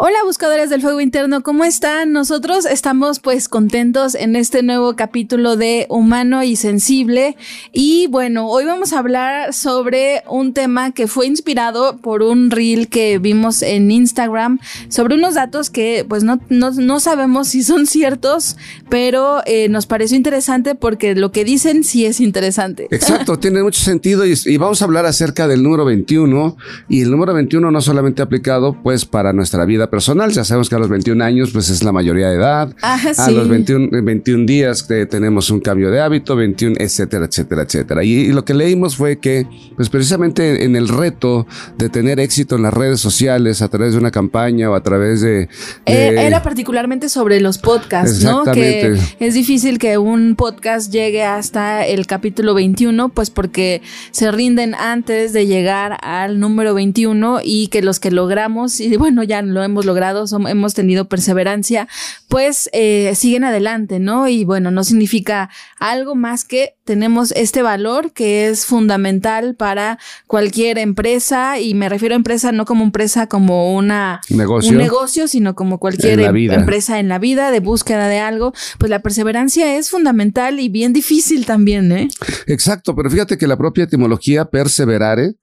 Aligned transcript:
Hola 0.00 0.18
buscadores 0.24 0.70
del 0.70 0.80
fuego 0.80 1.00
interno, 1.00 1.42
¿cómo 1.42 1.64
están? 1.64 2.12
Nosotros 2.12 2.66
estamos 2.66 3.18
pues 3.18 3.48
contentos 3.48 4.14
en 4.14 4.36
este 4.36 4.62
nuevo 4.62 4.94
capítulo 4.94 5.56
de 5.56 5.86
Humano 5.88 6.44
y 6.44 6.54
Sensible 6.54 7.36
y 7.72 8.06
bueno, 8.06 8.46
hoy 8.46 8.64
vamos 8.64 8.92
a 8.92 9.00
hablar 9.00 9.52
sobre 9.52 10.22
un 10.30 10.54
tema 10.54 10.92
que 10.92 11.08
fue 11.08 11.26
inspirado 11.26 11.96
por 11.96 12.22
un 12.22 12.52
reel 12.52 12.86
que 12.86 13.18
vimos 13.18 13.60
en 13.62 13.90
Instagram 13.90 14.60
sobre 14.88 15.16
unos 15.16 15.34
datos 15.34 15.68
que 15.68 16.06
pues 16.08 16.22
no, 16.22 16.38
no, 16.48 17.00
sabemos 17.00 17.48
si 17.48 17.64
son 17.64 17.88
ciertos, 17.88 18.56
pero 18.88 19.40
eh, 19.46 19.68
nos 19.68 19.86
pareció 19.86 20.16
interesante 20.16 20.76
porque 20.76 21.16
lo 21.16 21.32
que 21.32 21.44
dicen 21.44 21.82
sí 21.82 22.06
es 22.06 22.20
interesante. 22.20 22.86
Exacto, 22.92 23.36
tiene 23.40 23.64
mucho 23.64 23.82
sentido 23.82 24.24
y, 24.24 24.34
y 24.46 24.58
vamos 24.58 24.80
a 24.80 24.84
hablar 24.84 25.06
acerca 25.06 25.48
del 25.48 25.64
número 25.64 25.84
21 25.84 26.56
y 26.88 27.02
el 27.02 27.10
número 27.10 27.34
21 27.34 27.68
no 27.68 27.80
solamente 27.80 28.22
aplicado 28.22 28.80
pues 28.80 29.04
para 29.04 29.32
nuestra 29.32 29.64
vida 29.64 29.87
personal. 29.90 30.30
Ya 30.30 30.44
sabemos 30.44 30.68
que 30.68 30.74
a 30.74 30.78
los 30.78 30.88
21 30.88 31.22
años, 31.24 31.50
pues 31.52 31.70
es 31.70 31.82
la 31.82 31.92
mayoría 31.92 32.28
de 32.28 32.36
edad. 32.36 32.74
A 32.82 33.30
los 33.30 33.48
21, 33.48 34.02
21 34.02 34.46
días 34.46 34.82
que 34.82 35.06
tenemos 35.06 35.50
un 35.50 35.60
cambio 35.60 35.90
de 35.90 36.00
hábito, 36.00 36.36
21, 36.36 36.76
etcétera, 36.78 37.26
etcétera, 37.26 37.62
etcétera. 37.62 38.04
Y, 38.04 38.28
lo 38.32 38.44
que 38.44 38.54
leímos 38.54 38.96
fue 38.96 39.18
que, 39.18 39.46
pues 39.76 39.88
precisamente 39.88 40.64
en 40.64 40.76
el 40.76 40.88
reto 40.88 41.46
de 41.76 41.88
tener 41.88 42.20
éxito 42.20 42.56
en 42.56 42.62
las 42.62 42.74
redes 42.74 43.00
sociales 43.00 43.62
a 43.62 43.68
través 43.68 43.92
de 43.92 43.98
una 43.98 44.10
campaña 44.10 44.70
o 44.70 44.74
a 44.74 44.82
través 44.82 45.20
de. 45.20 45.48
Eh, 45.86 46.14
era 46.18 46.42
particularmente 46.42 47.08
sobre 47.08 47.40
los 47.40 47.58
podcasts, 47.58 48.22
¿no? 48.22 48.44
Que 48.44 48.98
es 49.18 49.34
difícil 49.34 49.78
que 49.78 49.98
un 49.98 50.36
podcast 50.36 50.92
llegue 50.92 51.24
hasta 51.24 51.86
el 51.86 52.06
capítulo 52.06 52.54
21, 52.54 53.08
pues 53.10 53.30
porque 53.30 53.82
se 54.10 54.30
rinden 54.30 54.74
antes 54.74 55.32
de 55.32 55.46
llegar 55.46 55.98
al 56.02 56.40
número 56.40 56.74
21 56.74 57.40
y 57.42 57.68
que 57.68 57.82
los 57.82 58.00
que 58.00 58.10
logramos, 58.10 58.80
y 58.80 58.96
bueno, 58.96 59.22
ya 59.22 59.42
lo 59.42 59.62
hemos 59.62 59.77
logrado, 59.84 60.24
hemos 60.48 60.74
tenido 60.74 61.08
perseverancia, 61.08 61.88
pues 62.28 62.68
eh, 62.72 63.12
siguen 63.14 63.44
adelante, 63.44 63.98
¿no? 63.98 64.28
Y 64.28 64.44
bueno, 64.44 64.70
no 64.70 64.84
significa 64.84 65.50
algo 65.78 66.14
más 66.14 66.44
que 66.44 66.74
tenemos 66.84 67.32
este 67.32 67.62
valor 67.62 68.12
que 68.12 68.48
es 68.48 68.64
fundamental 68.64 69.54
para 69.54 69.98
cualquier 70.26 70.78
empresa 70.78 71.60
y 71.60 71.74
me 71.74 71.88
refiero 71.88 72.14
a 72.14 72.16
empresa 72.16 72.50
no 72.52 72.64
como 72.64 72.82
empresa 72.82 73.26
como 73.26 73.74
una 73.74 74.20
negocio, 74.30 74.70
un 74.70 74.78
negocio, 74.78 75.28
sino 75.28 75.54
como 75.54 75.78
cualquier 75.78 76.20
em, 76.20 76.50
empresa 76.50 76.98
en 76.98 77.08
la 77.08 77.18
vida 77.18 77.50
de 77.50 77.60
búsqueda 77.60 78.08
de 78.08 78.20
algo, 78.20 78.52
pues 78.78 78.90
la 78.90 79.00
perseverancia 79.00 79.76
es 79.76 79.90
fundamental 79.90 80.60
y 80.60 80.68
bien 80.68 80.92
difícil 80.92 81.44
también, 81.46 81.92
¿eh? 81.92 82.08
Exacto, 82.46 82.94
pero 82.94 83.10
fíjate 83.10 83.36
que 83.36 83.46
la 83.46 83.56
propia 83.56 83.84
etimología 83.84 84.46
perseverare 84.46 85.34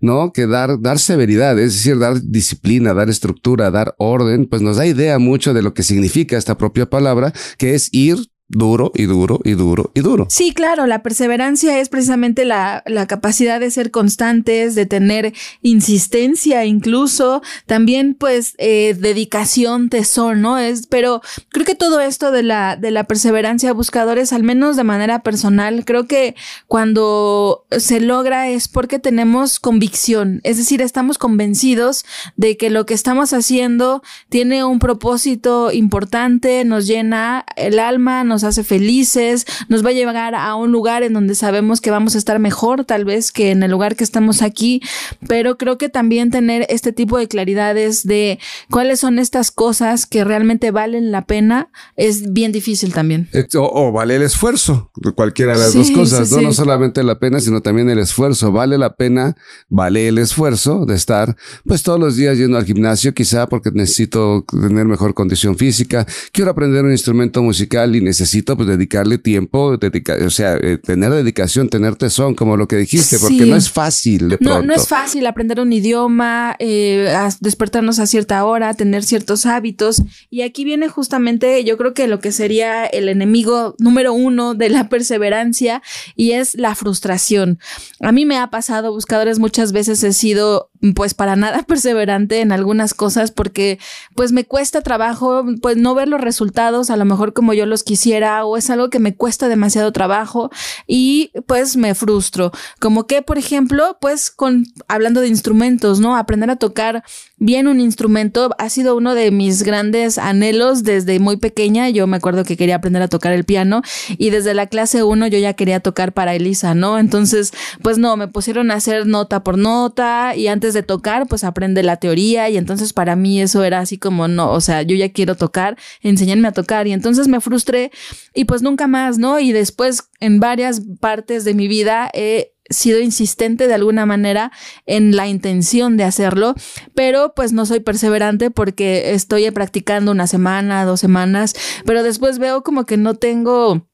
¿no? 0.00 0.32
Que 0.32 0.46
dar, 0.46 0.80
dar 0.80 0.98
severidad, 0.98 1.58
es 1.58 1.74
decir, 1.74 1.98
dar 1.98 2.20
disciplina, 2.20 2.94
dar 2.94 3.08
estructura, 3.08 3.70
dar 3.70 3.94
orden, 3.98 4.46
pues 4.46 4.62
nos 4.62 4.76
da 4.76 4.86
idea 4.86 5.18
mucho 5.18 5.54
de 5.54 5.62
lo 5.62 5.74
que 5.74 5.82
significa 5.82 6.36
esta 6.36 6.56
propia 6.56 6.88
palabra, 6.88 7.32
que 7.58 7.74
es 7.74 7.88
ir 7.92 8.33
duro 8.48 8.92
y 8.94 9.04
duro 9.04 9.40
y 9.42 9.52
duro 9.52 9.90
y 9.94 10.00
duro. 10.00 10.26
Sí, 10.28 10.52
claro, 10.52 10.86
la 10.86 11.02
perseverancia 11.02 11.80
es 11.80 11.88
precisamente 11.88 12.44
la, 12.44 12.82
la, 12.86 13.06
capacidad 13.06 13.58
de 13.58 13.70
ser 13.70 13.90
constantes, 13.90 14.74
de 14.74 14.86
tener 14.86 15.32
insistencia 15.62 16.64
incluso, 16.64 17.42
también 17.66 18.14
pues 18.14 18.54
eh, 18.58 18.96
dedicación, 18.98 19.88
tesón, 19.88 20.42
¿no? 20.42 20.58
Es, 20.58 20.86
pero 20.86 21.22
creo 21.50 21.64
que 21.64 21.74
todo 21.74 22.00
esto 22.00 22.30
de 22.30 22.42
la, 22.42 22.76
de 22.76 22.90
la 22.90 23.04
perseverancia 23.04 23.72
buscadores, 23.72 24.32
al 24.32 24.42
menos 24.42 24.76
de 24.76 24.84
manera 24.84 25.22
personal, 25.22 25.84
creo 25.84 26.06
que 26.06 26.34
cuando 26.66 27.66
se 27.70 28.00
logra 28.00 28.48
es 28.48 28.68
porque 28.68 28.98
tenemos 28.98 29.58
convicción, 29.58 30.40
es 30.44 30.58
decir, 30.58 30.82
estamos 30.82 31.18
convencidos 31.18 32.04
de 32.36 32.56
que 32.56 32.70
lo 32.70 32.86
que 32.86 32.94
estamos 32.94 33.32
haciendo 33.32 34.02
tiene 34.28 34.64
un 34.64 34.78
propósito 34.78 35.72
importante, 35.72 36.64
nos 36.64 36.86
llena 36.86 37.44
el 37.56 37.78
alma, 37.78 38.24
nos 38.24 38.33
hace 38.42 38.64
felices, 38.64 39.46
nos 39.68 39.84
va 39.84 39.90
a 39.90 39.92
llevar 39.92 40.34
a 40.34 40.54
un 40.56 40.72
lugar 40.72 41.02
en 41.02 41.12
donde 41.12 41.34
sabemos 41.34 41.80
que 41.80 41.90
vamos 41.90 42.14
a 42.14 42.18
estar 42.18 42.38
mejor 42.38 42.84
tal 42.84 43.04
vez 43.04 43.30
que 43.30 43.50
en 43.50 43.62
el 43.62 43.70
lugar 43.70 43.94
que 43.94 44.04
estamos 44.04 44.42
aquí, 44.42 44.80
pero 45.28 45.56
creo 45.58 45.78
que 45.78 45.88
también 45.88 46.30
tener 46.30 46.66
este 46.68 46.92
tipo 46.92 47.18
de 47.18 47.28
claridades 47.28 48.04
de 48.04 48.38
cuáles 48.70 49.00
son 49.00 49.18
estas 49.18 49.50
cosas 49.50 50.06
que 50.06 50.24
realmente 50.24 50.70
valen 50.70 51.12
la 51.12 51.26
pena 51.26 51.68
es 51.96 52.32
bien 52.32 52.52
difícil 52.52 52.92
también. 52.92 53.28
O, 53.56 53.92
vale 53.92 54.16
el 54.16 54.22
esfuerzo, 54.22 54.90
cualquiera 55.14 55.52
de 55.52 55.58
las 55.58 55.74
dos 55.74 55.90
cosas, 55.90 56.30
¿no? 56.32 56.40
no 56.40 56.52
solamente 56.52 57.02
la 57.02 57.18
pena, 57.18 57.40
sino 57.40 57.60
también 57.60 57.90
el 57.90 57.98
esfuerzo. 57.98 58.52
Vale 58.52 58.78
la 58.78 58.96
pena, 58.96 59.36
vale 59.68 60.08
el 60.08 60.18
esfuerzo 60.18 60.86
de 60.86 60.94
estar 60.94 61.36
pues 61.64 61.82
todos 61.82 62.00
los 62.00 62.16
días 62.16 62.38
yendo 62.38 62.56
al 62.56 62.64
gimnasio, 62.64 63.14
quizá 63.14 63.48
porque 63.48 63.70
necesito 63.72 64.44
tener 64.50 64.86
mejor 64.86 65.14
condición 65.14 65.56
física, 65.56 66.06
quiero 66.32 66.50
aprender 66.50 66.84
un 66.84 66.92
instrumento 66.92 67.42
musical 67.42 67.94
y 67.96 68.00
necesito 68.00 68.23
necesito 68.24 68.56
pues 68.56 68.66
dedicarle 68.66 69.18
tiempo, 69.18 69.76
dedicar, 69.76 70.22
o 70.22 70.30
sea, 70.30 70.56
eh, 70.56 70.78
tener 70.78 71.12
dedicación, 71.12 71.68
tener 71.68 71.94
tesón, 71.96 72.34
como 72.34 72.56
lo 72.56 72.66
que 72.66 72.76
dijiste, 72.76 73.18
porque 73.18 73.44
no 73.44 73.54
es 73.54 73.70
fácil. 73.70 74.30
De 74.30 74.38
no, 74.40 74.62
no 74.62 74.74
es 74.74 74.88
fácil 74.88 75.26
aprender 75.26 75.60
un 75.60 75.70
idioma, 75.74 76.56
eh, 76.58 77.14
despertarnos 77.40 77.98
a 77.98 78.06
cierta 78.06 78.42
hora, 78.46 78.72
tener 78.72 79.02
ciertos 79.02 79.44
hábitos. 79.44 80.02
Y 80.30 80.40
aquí 80.40 80.64
viene 80.64 80.88
justamente, 80.88 81.64
yo 81.64 81.76
creo 81.76 81.92
que 81.92 82.08
lo 82.08 82.20
que 82.20 82.32
sería 82.32 82.86
el 82.86 83.10
enemigo 83.10 83.76
número 83.78 84.14
uno 84.14 84.54
de 84.54 84.70
la 84.70 84.88
perseverancia 84.88 85.82
y 86.16 86.32
es 86.32 86.54
la 86.54 86.74
frustración. 86.74 87.58
A 88.00 88.10
mí 88.10 88.24
me 88.24 88.38
ha 88.38 88.48
pasado, 88.48 88.90
buscadores, 88.92 89.38
muchas 89.38 89.72
veces 89.72 90.02
he 90.02 90.14
sido 90.14 90.70
pues 90.92 91.14
para 91.14 91.36
nada 91.36 91.62
perseverante 91.66 92.40
en 92.40 92.52
algunas 92.52 92.94
cosas 92.94 93.30
porque 93.30 93.78
pues 94.14 94.32
me 94.32 94.44
cuesta 94.44 94.82
trabajo 94.82 95.44
pues 95.62 95.76
no 95.76 95.94
ver 95.94 96.08
los 96.08 96.20
resultados 96.20 96.90
a 96.90 96.96
lo 96.96 97.04
mejor 97.04 97.32
como 97.32 97.54
yo 97.54 97.66
los 97.66 97.82
quisiera 97.82 98.44
o 98.44 98.56
es 98.56 98.68
algo 98.70 98.90
que 98.90 98.98
me 98.98 99.14
cuesta 99.14 99.48
demasiado 99.48 99.92
trabajo 99.92 100.50
y 100.86 101.30
pues 101.46 101.76
me 101.76 101.94
frustro. 101.94 102.52
Como 102.80 103.06
que 103.06 103.22
por 103.22 103.38
ejemplo 103.38 103.96
pues 104.00 104.30
con 104.30 104.66
hablando 104.88 105.20
de 105.20 105.28
instrumentos, 105.28 106.00
¿no? 106.00 106.16
Aprender 106.16 106.50
a 106.50 106.56
tocar 106.56 107.04
bien 107.36 107.68
un 107.68 107.80
instrumento 107.80 108.50
ha 108.58 108.68
sido 108.68 108.96
uno 108.96 109.14
de 109.14 109.30
mis 109.30 109.62
grandes 109.62 110.18
anhelos 110.18 110.84
desde 110.84 111.18
muy 111.18 111.36
pequeña. 111.36 111.88
Yo 111.90 112.06
me 112.06 112.16
acuerdo 112.16 112.44
que 112.44 112.56
quería 112.56 112.76
aprender 112.76 113.02
a 113.02 113.08
tocar 113.08 113.32
el 113.32 113.44
piano 113.44 113.82
y 114.16 114.30
desde 114.30 114.54
la 114.54 114.66
clase 114.66 115.02
1 115.02 115.26
yo 115.26 115.38
ya 115.38 115.54
quería 115.54 115.80
tocar 115.80 116.12
para 116.12 116.34
Elisa, 116.34 116.74
¿no? 116.74 116.98
Entonces 116.98 117.52
pues 117.82 117.98
no, 117.98 118.16
me 118.16 118.28
pusieron 118.28 118.70
a 118.70 118.74
hacer 118.74 119.06
nota 119.06 119.42
por 119.42 119.58
nota 119.58 120.34
y 120.36 120.46
antes 120.48 120.74
de 120.74 120.82
tocar, 120.82 121.26
pues 121.26 121.44
aprende 121.44 121.82
la 121.82 121.96
teoría 121.96 122.48
y 122.48 122.56
entonces 122.56 122.92
para 122.92 123.16
mí 123.16 123.40
eso 123.40 123.64
era 123.64 123.80
así 123.80 123.98
como, 123.98 124.28
no, 124.28 124.50
o 124.50 124.60
sea, 124.60 124.82
yo 124.82 124.96
ya 124.96 125.12
quiero 125.12 125.36
tocar, 125.36 125.76
enséñenme 126.00 126.48
a 126.48 126.52
tocar 126.52 126.86
y 126.86 126.92
entonces 126.92 127.28
me 127.28 127.40
frustré 127.40 127.90
y 128.34 128.44
pues 128.44 128.62
nunca 128.62 128.86
más, 128.86 129.18
¿no? 129.18 129.40
Y 129.40 129.52
después 129.52 130.04
en 130.20 130.40
varias 130.40 130.82
partes 131.00 131.44
de 131.44 131.54
mi 131.54 131.68
vida 131.68 132.10
he 132.14 132.53
sido 132.70 133.00
insistente 133.00 133.68
de 133.68 133.74
alguna 133.74 134.06
manera 134.06 134.50
en 134.86 135.16
la 135.16 135.28
intención 135.28 135.96
de 135.96 136.04
hacerlo, 136.04 136.54
pero 136.94 137.34
pues 137.34 137.52
no 137.52 137.66
soy 137.66 137.80
perseverante 137.80 138.50
porque 138.50 139.12
estoy 139.14 139.50
practicando 139.50 140.12
una 140.12 140.26
semana, 140.26 140.84
dos 140.84 141.00
semanas, 141.00 141.54
pero 141.84 142.02
después 142.02 142.38
veo 142.38 142.62
como 142.62 142.86
que 142.86 142.96
no 142.96 143.14
tengo 143.14 143.86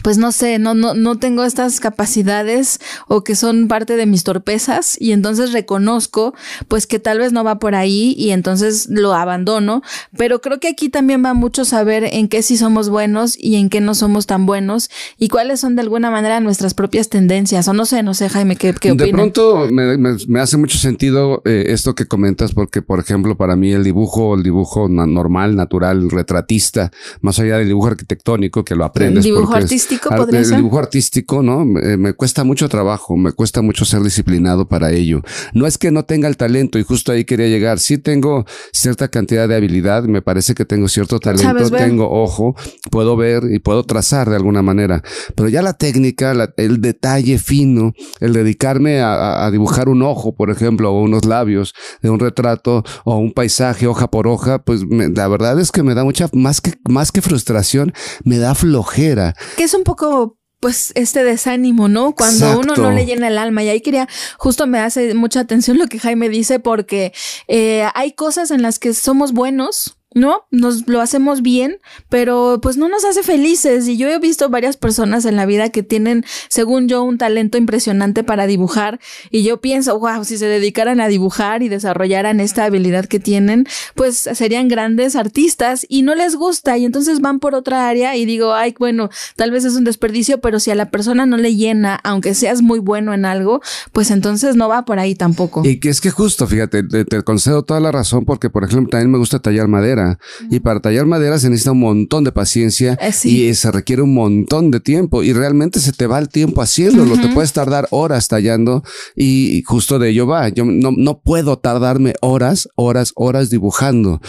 pues 0.00 0.18
no 0.18 0.32
sé, 0.32 0.58
no, 0.58 0.74
no, 0.74 0.94
no 0.94 1.18
tengo 1.18 1.44
estas 1.44 1.80
capacidades 1.80 2.80
o 3.08 3.24
que 3.24 3.34
son 3.34 3.68
parte 3.68 3.96
de 3.96 4.06
mis 4.06 4.24
torpezas 4.24 4.96
y 4.98 5.12
entonces 5.12 5.52
reconozco 5.52 6.34
pues 6.68 6.86
que 6.86 6.98
tal 6.98 7.18
vez 7.18 7.32
no 7.32 7.44
va 7.44 7.58
por 7.58 7.74
ahí 7.74 8.14
y 8.16 8.30
entonces 8.30 8.88
lo 8.88 9.12
abandono, 9.12 9.82
pero 10.16 10.40
creo 10.40 10.60
que 10.60 10.68
aquí 10.68 10.88
también 10.88 11.24
va 11.24 11.34
mucho 11.34 11.64
saber 11.64 12.04
en 12.10 12.28
qué 12.28 12.42
sí 12.42 12.56
somos 12.56 12.88
buenos 12.88 13.36
y 13.38 13.56
en 13.56 13.68
qué 13.68 13.80
no 13.80 13.94
somos 13.94 14.26
tan 14.26 14.46
buenos 14.46 14.90
y 15.18 15.28
cuáles 15.28 15.60
son 15.60 15.76
de 15.76 15.82
alguna 15.82 16.10
manera 16.10 16.40
nuestras 16.40 16.74
propias 16.74 17.08
tendencias 17.08 17.68
o 17.68 17.72
no 17.72 17.84
sé, 17.84 18.02
no 18.02 18.14
sé 18.14 18.28
Jaime, 18.28 18.56
¿qué, 18.56 18.72
qué 18.72 18.92
opinas? 18.92 19.06
De 19.06 19.12
pronto 19.12 19.68
me, 19.70 19.98
me, 19.98 20.40
hace 20.40 20.56
mucho 20.56 20.78
sentido 20.78 21.42
eh, 21.44 21.66
esto 21.68 21.94
que 21.94 22.06
comentas 22.06 22.52
porque 22.52 22.82
por 22.82 22.98
ejemplo 22.98 23.36
para 23.36 23.56
mí 23.56 23.72
el 23.72 23.84
dibujo, 23.84 24.34
el 24.34 24.42
dibujo 24.42 24.88
normal, 24.88 25.54
natural, 25.54 26.10
retratista, 26.10 26.90
más 27.20 27.38
allá 27.38 27.58
del 27.58 27.68
dibujo 27.68 27.88
arquitectónico 27.88 28.64
que 28.64 28.74
lo 28.74 28.84
aprendes. 28.84 29.24
El 29.24 29.32
dibujo 29.32 29.54
artístico 29.54 29.81
el 29.90 30.56
dibujo 30.56 30.78
artístico, 30.78 31.42
¿no? 31.42 31.64
Me, 31.64 32.12
cuesta 32.14 32.44
mucho 32.44 32.68
trabajo, 32.68 33.16
me 33.16 33.32
cuesta 33.32 33.62
mucho 33.62 33.84
ser 33.84 34.02
disciplinado 34.02 34.68
para 34.68 34.92
ello. 34.92 35.22
No 35.54 35.66
es 35.66 35.78
que 35.78 35.90
no 35.90 36.04
tenga 36.04 36.28
el 36.28 36.36
talento 36.36 36.78
y 36.78 36.82
justo 36.82 37.12
ahí 37.12 37.24
quería 37.24 37.48
llegar. 37.48 37.78
Sí 37.78 37.98
tengo 37.98 38.44
cierta 38.72 39.08
cantidad 39.08 39.48
de 39.48 39.56
habilidad, 39.56 40.04
me 40.04 40.22
parece 40.22 40.54
que 40.54 40.64
tengo 40.64 40.88
cierto 40.88 41.18
talento, 41.20 41.70
tengo 41.70 42.10
ojo, 42.10 42.54
puedo 42.90 43.16
ver 43.16 43.44
y 43.50 43.58
puedo 43.58 43.84
trazar 43.84 44.28
de 44.30 44.36
alguna 44.36 44.62
manera. 44.62 45.02
Pero 45.34 45.48
ya 45.48 45.62
la 45.62 45.74
técnica, 45.74 46.32
el 46.56 46.80
detalle 46.80 47.38
fino, 47.38 47.92
el 48.20 48.32
dedicarme 48.32 49.00
a, 49.00 49.50
dibujar 49.50 49.88
un 49.88 50.02
ojo, 50.02 50.34
por 50.34 50.50
ejemplo, 50.50 50.92
o 50.92 51.02
unos 51.02 51.24
labios 51.24 51.74
de 52.00 52.10
un 52.10 52.18
retrato 52.18 52.84
o 53.04 53.16
un 53.16 53.32
paisaje 53.32 53.86
hoja 53.86 54.10
por 54.10 54.26
hoja, 54.26 54.62
pues 54.62 54.82
la 54.88 55.28
verdad 55.28 55.58
es 55.60 55.72
que 55.72 55.82
me 55.82 55.94
da 55.94 56.04
mucha, 56.04 56.28
más 56.32 56.60
que, 56.60 56.74
más 56.88 57.12
que 57.12 57.22
frustración, 57.22 57.92
me 58.24 58.38
da 58.38 58.54
flojera. 58.54 59.34
Que 59.56 59.68
es 59.72 59.78
un 59.78 59.84
poco 59.84 60.36
pues 60.60 60.92
este 60.94 61.24
desánimo, 61.24 61.88
¿no? 61.88 62.14
Cuando 62.14 62.60
uno 62.60 62.76
no 62.76 62.92
le 62.92 63.04
llena 63.04 63.26
el 63.26 63.36
alma. 63.36 63.64
Y 63.64 63.68
ahí 63.68 63.80
quería, 63.80 64.08
justo 64.38 64.68
me 64.68 64.78
hace 64.78 65.12
mucha 65.14 65.40
atención 65.40 65.76
lo 65.76 65.88
que 65.88 65.98
Jaime 65.98 66.28
dice, 66.28 66.60
porque 66.60 67.12
eh, 67.48 67.88
hay 67.94 68.12
cosas 68.12 68.52
en 68.52 68.62
las 68.62 68.78
que 68.78 68.94
somos 68.94 69.32
buenos, 69.32 69.96
¿no? 70.14 70.44
Nos 70.50 70.88
lo 70.88 71.00
hacemos 71.00 71.42
bien, 71.42 71.78
pero 72.08 72.60
pues 72.62 72.76
no 72.76 72.88
nos 72.88 73.04
hace 73.04 73.22
felices. 73.22 73.88
Y 73.88 73.96
yo 73.96 74.08
he 74.08 74.18
visto 74.18 74.48
varias 74.48 74.76
personas 74.76 75.24
en 75.24 75.36
la 75.36 75.46
vida 75.46 75.70
que 75.70 75.82
tienen, 75.82 76.24
según 76.48 76.88
yo, 76.88 77.02
un 77.02 77.18
talento 77.18 77.58
impresionante 77.58 78.24
para 78.24 78.46
dibujar. 78.46 79.00
Y 79.30 79.42
yo 79.42 79.60
pienso, 79.60 79.98
wow, 79.98 80.24
si 80.24 80.38
se 80.38 80.46
dedicaran 80.46 81.00
a 81.00 81.08
dibujar 81.08 81.62
y 81.62 81.68
desarrollaran 81.68 82.40
esta 82.40 82.64
habilidad 82.64 83.06
que 83.06 83.20
tienen, 83.20 83.66
pues 83.94 84.16
serían 84.16 84.68
grandes 84.68 85.16
artistas 85.16 85.86
y 85.88 86.02
no 86.02 86.14
les 86.14 86.36
gusta. 86.36 86.76
Y 86.78 86.84
entonces 86.84 87.20
van 87.20 87.40
por 87.40 87.54
otra 87.54 87.88
área 87.88 88.16
y 88.16 88.24
digo, 88.24 88.54
ay, 88.54 88.74
bueno, 88.78 89.10
tal 89.36 89.50
vez 89.50 89.64
es 89.64 89.74
un 89.74 89.84
desperdicio, 89.84 90.40
pero 90.40 90.60
si 90.60 90.70
a 90.70 90.74
la 90.74 90.90
persona 90.90 91.26
no 91.26 91.36
le 91.36 91.54
llena, 91.54 92.00
aunque 92.04 92.34
seas 92.34 92.62
muy 92.62 92.78
bueno 92.78 93.14
en 93.14 93.24
algo, 93.24 93.60
pues 93.92 94.10
entonces 94.10 94.56
no 94.56 94.68
va 94.68 94.84
por 94.84 94.98
ahí 94.98 95.14
tampoco. 95.14 95.62
Y 95.64 95.80
que 95.80 95.88
es 95.88 96.00
que 96.00 96.10
justo, 96.10 96.46
fíjate, 96.46 96.82
te, 96.82 97.04
te 97.04 97.22
concedo 97.22 97.62
toda 97.62 97.80
la 97.80 97.92
razón 97.92 98.24
porque, 98.24 98.50
por 98.50 98.64
ejemplo, 98.64 98.90
también 98.90 99.10
me 99.10 99.18
gusta 99.18 99.38
tallar 99.38 99.68
madera. 99.68 100.01
Y 100.50 100.60
para 100.60 100.80
tallar 100.80 101.06
madera 101.06 101.38
se 101.38 101.50
necesita 101.50 101.72
un 101.72 101.80
montón 101.80 102.24
de 102.24 102.32
paciencia 102.32 102.98
eh, 103.00 103.12
y 103.24 103.54
se 103.54 103.70
requiere 103.70 104.02
un 104.02 104.14
montón 104.14 104.70
de 104.70 104.80
tiempo 104.80 105.22
y 105.22 105.32
realmente 105.32 105.80
se 105.80 105.92
te 105.92 106.06
va 106.06 106.18
el 106.18 106.28
tiempo 106.28 106.62
haciéndolo. 106.62 107.20
Te 107.20 107.28
puedes 107.28 107.52
tardar 107.52 107.88
horas 107.90 108.28
tallando 108.28 108.82
y 109.16 109.62
justo 109.66 109.98
de 109.98 110.10
ello 110.10 110.26
va. 110.26 110.48
Yo 110.48 110.64
no, 110.64 110.92
no 110.96 111.20
puedo 111.20 111.58
tardarme 111.58 112.14
horas, 112.20 112.68
horas, 112.76 113.12
horas 113.16 113.50
dibujando 113.50 114.20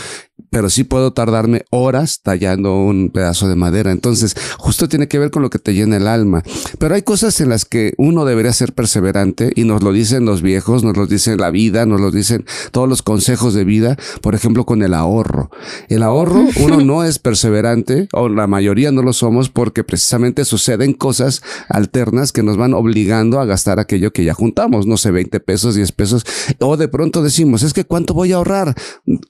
pero 0.54 0.70
sí 0.70 0.84
puedo 0.84 1.14
tardarme 1.14 1.66
horas 1.72 2.22
tallando 2.22 2.76
un 2.76 3.10
pedazo 3.10 3.48
de 3.50 3.56
madera. 3.56 3.92
Entonces, 3.92 4.36
justo 4.60 4.88
tiene 4.88 5.08
que 5.08 5.18
ver 5.18 5.32
con 5.32 5.42
lo 5.42 5.50
que 5.50 5.58
te 5.58 5.74
llena 5.74 5.98
el 5.98 6.08
alma. 6.08 6.44
Pero 6.78 6.94
hay 6.94 7.02
cosas 7.02 7.42
en 7.42 7.50
las 7.50 7.66
que 7.66 7.96
uno 7.98 8.24
debería 8.24 8.54
ser 8.54 8.74
perseverante 8.74 9.52
y 9.56 9.64
nos 9.64 9.82
lo 9.82 9.92
dicen 9.92 10.26
los 10.26 10.44
viejos, 10.44 10.84
nos 10.84 10.96
lo 10.96 11.08
dicen 11.08 11.40
la 11.40 11.50
vida, 11.50 11.88
nos 11.88 12.00
lo 12.00 12.12
dicen 12.12 12.46
todos 12.72 12.88
los 12.88 13.02
consejos 13.02 13.56
de 13.56 13.64
vida, 13.64 13.98
por 14.22 14.36
ejemplo, 14.36 14.64
con 14.66 14.84
el 14.84 14.94
ahorro. 14.94 15.50
El 15.90 16.04
ahorro, 16.04 16.46
uno 16.60 16.82
no 16.82 17.04
es 17.04 17.18
perseverante, 17.18 18.08
o 18.14 18.30
la 18.30 18.46
mayoría 18.46 18.92
no 18.92 19.02
lo 19.02 19.14
somos, 19.14 19.50
porque 19.50 19.84
precisamente 19.84 20.46
suceden 20.46 20.94
cosas 20.94 21.42
alternas 21.68 22.32
que 22.32 22.44
nos 22.44 22.58
van 22.58 22.76
obligando 22.76 23.40
a 23.40 23.46
gastar 23.46 23.80
aquello 23.80 24.14
que 24.14 24.24
ya 24.24 24.36
juntamos, 24.36 24.86
no 24.86 24.98
sé, 24.98 25.10
20 25.10 25.40
pesos, 25.40 25.74
10 25.74 25.92
pesos, 25.94 26.26
o 26.60 26.78
de 26.78 26.88
pronto 26.88 27.24
decimos, 27.24 27.64
es 27.64 27.74
que 27.74 27.86
¿cuánto 27.86 28.14
voy 28.14 28.34
a 28.34 28.36
ahorrar? 28.36 28.76